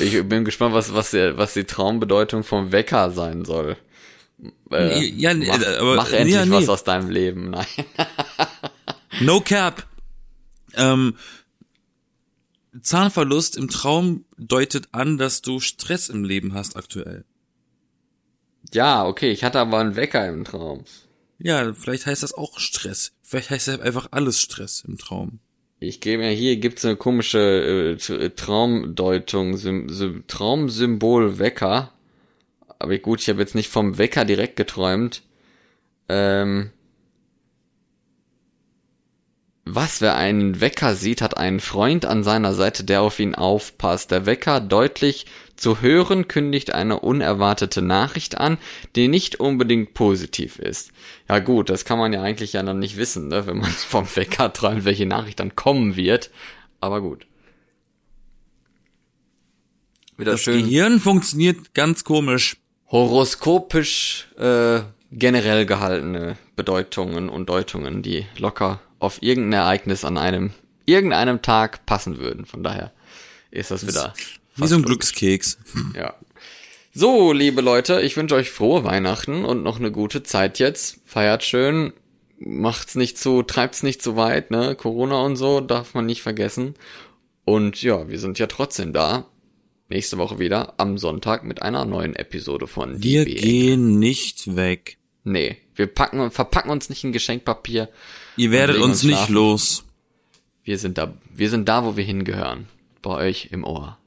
Ich 0.00 0.22
bin 0.28 0.44
gespannt, 0.44 0.74
was, 0.74 0.92
was, 0.92 1.10
der, 1.12 1.38
was 1.38 1.54
die 1.54 1.64
Traumbedeutung 1.64 2.42
vom 2.44 2.72
Wecker 2.72 3.10
sein 3.10 3.44
soll. 3.44 3.76
Äh, 4.70 5.04
Ja, 5.06 5.32
nee, 5.34 5.46
mach, 5.46 5.54
aber- 5.64 5.96
mach 5.96 6.12
endlich 6.12 6.34
ja, 6.34 6.44
nee. 6.44 6.52
was 6.52 6.68
aus 6.68 6.84
deinem 6.84 7.08
Leben. 7.10 7.50
Nein. 7.50 7.66
No 9.20 9.40
cap. 9.40 9.86
Ähm, 10.74 11.16
Zahnverlust 12.82 13.56
im 13.56 13.68
Traum 13.70 14.26
deutet 14.36 14.88
an, 14.92 15.16
dass 15.16 15.40
du 15.40 15.58
Stress 15.60 16.10
im 16.10 16.22
Leben 16.22 16.52
hast 16.52 16.76
aktuell. 16.76 17.24
Ja, 18.74 19.06
okay, 19.06 19.30
ich 19.30 19.42
hatte 19.42 19.58
aber 19.60 19.78
einen 19.78 19.96
Wecker 19.96 20.28
im 20.28 20.44
Traum. 20.44 20.84
Ja, 21.38 21.72
vielleicht 21.72 22.04
heißt 22.04 22.22
das 22.22 22.34
auch 22.34 22.58
Stress. 22.58 23.12
Vielleicht 23.26 23.50
heißt 23.50 23.66
das 23.66 23.80
einfach 23.80 24.06
alles 24.12 24.40
Stress 24.40 24.84
im 24.86 24.98
Traum. 24.98 25.40
Ich 25.80 26.00
gebe 26.00 26.22
ja 26.22 26.30
hier 26.30 26.58
gibt's 26.58 26.84
eine 26.84 26.94
komische 26.94 27.96
äh, 27.98 28.30
Traumdeutung, 28.30 29.56
Sym 29.56 29.88
Sym 29.88 30.24
Traumsymbol 30.28 31.40
Wecker. 31.40 31.92
Aber 32.78 32.96
gut, 32.98 33.20
ich 33.20 33.28
habe 33.28 33.40
jetzt 33.40 33.56
nicht 33.56 33.68
vom 33.68 33.98
Wecker 33.98 34.24
direkt 34.24 34.54
geträumt. 34.54 35.22
Ähm, 36.08 36.70
was, 39.76 40.00
wer 40.00 40.16
einen 40.16 40.60
Wecker 40.60 40.96
sieht, 40.96 41.22
hat 41.22 41.36
einen 41.36 41.60
Freund 41.60 42.04
an 42.04 42.24
seiner 42.24 42.54
Seite, 42.54 42.82
der 42.82 43.02
auf 43.02 43.20
ihn 43.20 43.36
aufpasst. 43.36 44.10
Der 44.10 44.26
Wecker 44.26 44.60
deutlich 44.60 45.26
zu 45.54 45.80
hören 45.80 46.26
kündigt 46.26 46.72
eine 46.72 46.98
unerwartete 46.98 47.82
Nachricht 47.82 48.38
an, 48.38 48.58
die 48.96 49.06
nicht 49.06 49.38
unbedingt 49.38 49.94
positiv 49.94 50.58
ist. 50.58 50.90
Ja 51.28 51.38
gut, 51.38 51.70
das 51.70 51.84
kann 51.84 51.98
man 51.98 52.12
ja 52.12 52.22
eigentlich 52.22 52.54
ja 52.54 52.62
dann 52.62 52.78
nicht 52.78 52.96
wissen, 52.96 53.28
ne, 53.28 53.46
wenn 53.46 53.58
man 53.58 53.70
vom 53.88 54.06
Wecker 54.16 54.52
träumt, 54.52 54.84
welche 54.84 55.06
Nachricht 55.06 55.38
dann 55.38 55.54
kommen 55.54 55.94
wird. 55.94 56.30
Aber 56.80 57.00
gut. 57.00 57.26
Wieder 60.16 60.32
Das 60.32 60.40
schön 60.42 60.62
Gehirn 60.64 60.98
funktioniert 60.98 61.74
ganz 61.74 62.02
komisch. 62.02 62.56
horoskopisch 62.86 64.28
äh, 64.38 64.80
generell 65.12 65.66
gehaltene 65.66 66.36
Bedeutungen 66.56 67.28
und 67.28 67.48
Deutungen, 67.48 68.02
die 68.02 68.26
locker 68.38 68.80
auf 68.98 69.22
irgendein 69.22 69.60
Ereignis 69.60 70.04
an 70.04 70.18
einem 70.18 70.52
irgendeinem 70.86 71.42
Tag 71.42 71.84
passen 71.86 72.18
würden. 72.18 72.46
Von 72.46 72.62
daher 72.62 72.92
ist 73.50 73.70
das 73.70 73.86
wieder 73.86 74.14
Wie 74.54 74.66
so 74.66 74.76
ein. 74.76 74.82
Glückskeks. 74.82 75.58
Ja. 75.94 76.14
So, 76.94 77.32
liebe 77.32 77.60
Leute, 77.60 78.00
ich 78.00 78.16
wünsche 78.16 78.36
euch 78.36 78.50
frohe 78.50 78.84
Weihnachten 78.84 79.44
und 79.44 79.62
noch 79.62 79.78
eine 79.78 79.90
gute 79.92 80.22
Zeit 80.22 80.58
jetzt. 80.58 81.00
Feiert 81.04 81.44
schön, 81.44 81.92
macht's 82.38 82.94
nicht 82.94 83.18
zu, 83.18 83.42
treibt's 83.42 83.82
nicht 83.82 84.00
zu 84.00 84.16
weit, 84.16 84.50
ne? 84.50 84.74
Corona 84.74 85.20
und 85.20 85.36
so 85.36 85.60
darf 85.60 85.92
man 85.92 86.06
nicht 86.06 86.22
vergessen. 86.22 86.74
Und 87.44 87.82
ja, 87.82 88.08
wir 88.08 88.18
sind 88.18 88.38
ja 88.38 88.46
trotzdem 88.46 88.94
da. 88.94 89.26
Nächste 89.88 90.18
Woche 90.18 90.38
wieder 90.38 90.74
am 90.78 90.98
Sonntag 90.98 91.44
mit 91.44 91.62
einer 91.62 91.84
neuen 91.84 92.16
Episode 92.16 92.66
von 92.66 93.02
Wir 93.02 93.24
gehen 93.24 93.98
nicht 93.98 94.56
weg. 94.56 94.96
Nee, 95.22 95.58
wir 95.74 95.86
packen, 95.86 96.30
verpacken 96.30 96.70
uns 96.70 96.88
nicht 96.88 97.04
in 97.04 97.12
Geschenkpapier. 97.12 97.88
Ihr 98.36 98.50
werdet 98.50 98.78
uns 98.78 99.02
nicht 99.02 99.16
schlafen. 99.16 99.34
los. 99.34 99.84
Wir 100.64 100.78
sind 100.78 100.98
da, 100.98 101.14
wir 101.34 101.50
sind 101.50 101.68
da, 101.68 101.84
wo 101.84 101.96
wir 101.96 102.04
hingehören. 102.04 102.66
Bei 103.02 103.10
euch 103.10 103.48
im 103.52 103.64
Ohr. 103.64 103.98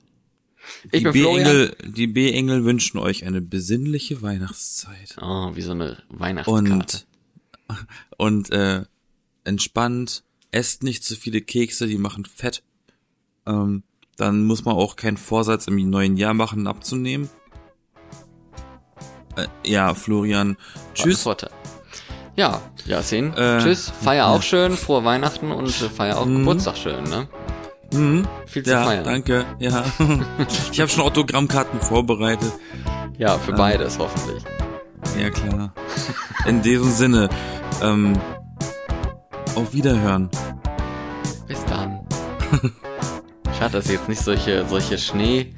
Ich 0.91 1.03
Die. 1.03 1.09
B-Engel, 1.09 1.75
die 1.83 2.07
B-Engel 2.07 2.63
wünschen 2.63 2.99
euch 2.99 3.25
eine 3.25 3.41
besinnliche 3.41 4.21
Weihnachtszeit. 4.21 5.15
Oh, 5.21 5.55
wie 5.55 5.61
so 5.61 5.71
eine 5.71 6.03
Weihnachtskarte. 6.09 7.03
Und, 7.67 8.49
und, 8.49 8.51
äh, 8.51 8.83
entspannt. 9.43 10.23
Esst 10.51 10.83
nicht 10.83 11.03
zu 11.03 11.15
viele 11.15 11.41
Kekse, 11.41 11.87
die 11.87 11.97
machen 11.97 12.25
fett. 12.25 12.63
Ähm, 13.45 13.83
dann 14.17 14.45
muss 14.45 14.65
man 14.65 14.75
auch 14.75 14.95
keinen 14.95 15.17
Vorsatz 15.17 15.67
im 15.67 15.89
neuen 15.89 16.17
Jahr 16.17 16.33
machen, 16.33 16.67
abzunehmen. 16.67 17.29
Äh, 19.35 19.47
ja, 19.65 19.93
Florian. 19.93 20.57
Tschüss. 20.93 21.21
Vorteil. 21.21 21.51
Ja, 22.35 22.61
Yasin. 22.85 23.33
Äh, 23.33 23.59
Tschüss. 23.61 23.91
Feier 24.01 24.27
auch 24.27 24.41
schön. 24.41 24.77
Frohe 24.77 25.03
Weihnachten 25.03 25.51
und 25.51 25.69
feier 25.69 26.17
auch 26.19 26.25
Geburtstag 26.25 26.77
schön, 26.77 27.03
ne? 27.03 27.27
Mhm. 27.91 28.27
Viel 28.45 28.63
zu 28.63 28.71
Ja, 28.71 28.83
feiern. 28.85 29.03
danke. 29.03 29.45
Ja. 29.59 29.83
ich 30.71 30.79
habe 30.79 30.89
schon 30.89 31.03
Autogrammkarten 31.03 31.79
vorbereitet. 31.81 32.51
Ja, 33.17 33.37
für 33.37 33.53
beides 33.53 33.97
hoffentlich. 33.99 34.43
Ja, 35.19 35.29
klar. 35.29 35.73
In 36.45 36.61
diesem 36.61 36.91
Sinne, 36.91 37.29
ähm, 37.81 38.13
auf 39.55 39.73
Wiederhören. 39.73 40.29
Bis 41.47 41.63
dann. 41.65 41.99
Schade, 43.57 43.71
dass 43.73 43.89
jetzt 43.89 44.07
nicht 44.07 44.21
solche, 44.21 44.65
solche 44.69 44.97
Schnee, 44.97 45.53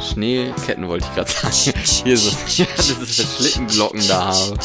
Schneeketten 0.00 0.88
wollte 0.88 1.06
ich 1.08 1.14
gerade 1.14 1.30
sagen. 1.30 1.78
Hier 2.04 2.18
so, 2.18 2.30
ja, 2.56 2.66
diese 2.76 3.26
Schlittenglocken 3.26 4.06
da 4.08 4.26
habe. 4.26 4.58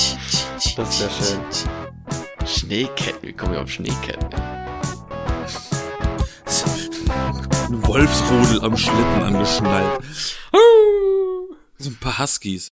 Das 0.64 1.00
wäre 1.00 1.12
schön. 1.12 2.48
Schneeketten, 2.48 3.28
wie 3.28 3.34
komme 3.34 3.56
ich 3.56 3.62
auf 3.62 3.70
Schneeketten? 3.72 4.30
Ein 7.70 7.88
Wolfsrudel 7.88 8.64
am 8.64 8.78
Schlitten 8.78 9.24
angeschnallt. 9.24 10.04
So 11.78 11.90
ein 11.90 11.98
paar 12.00 12.20
Huskies. 12.20 12.72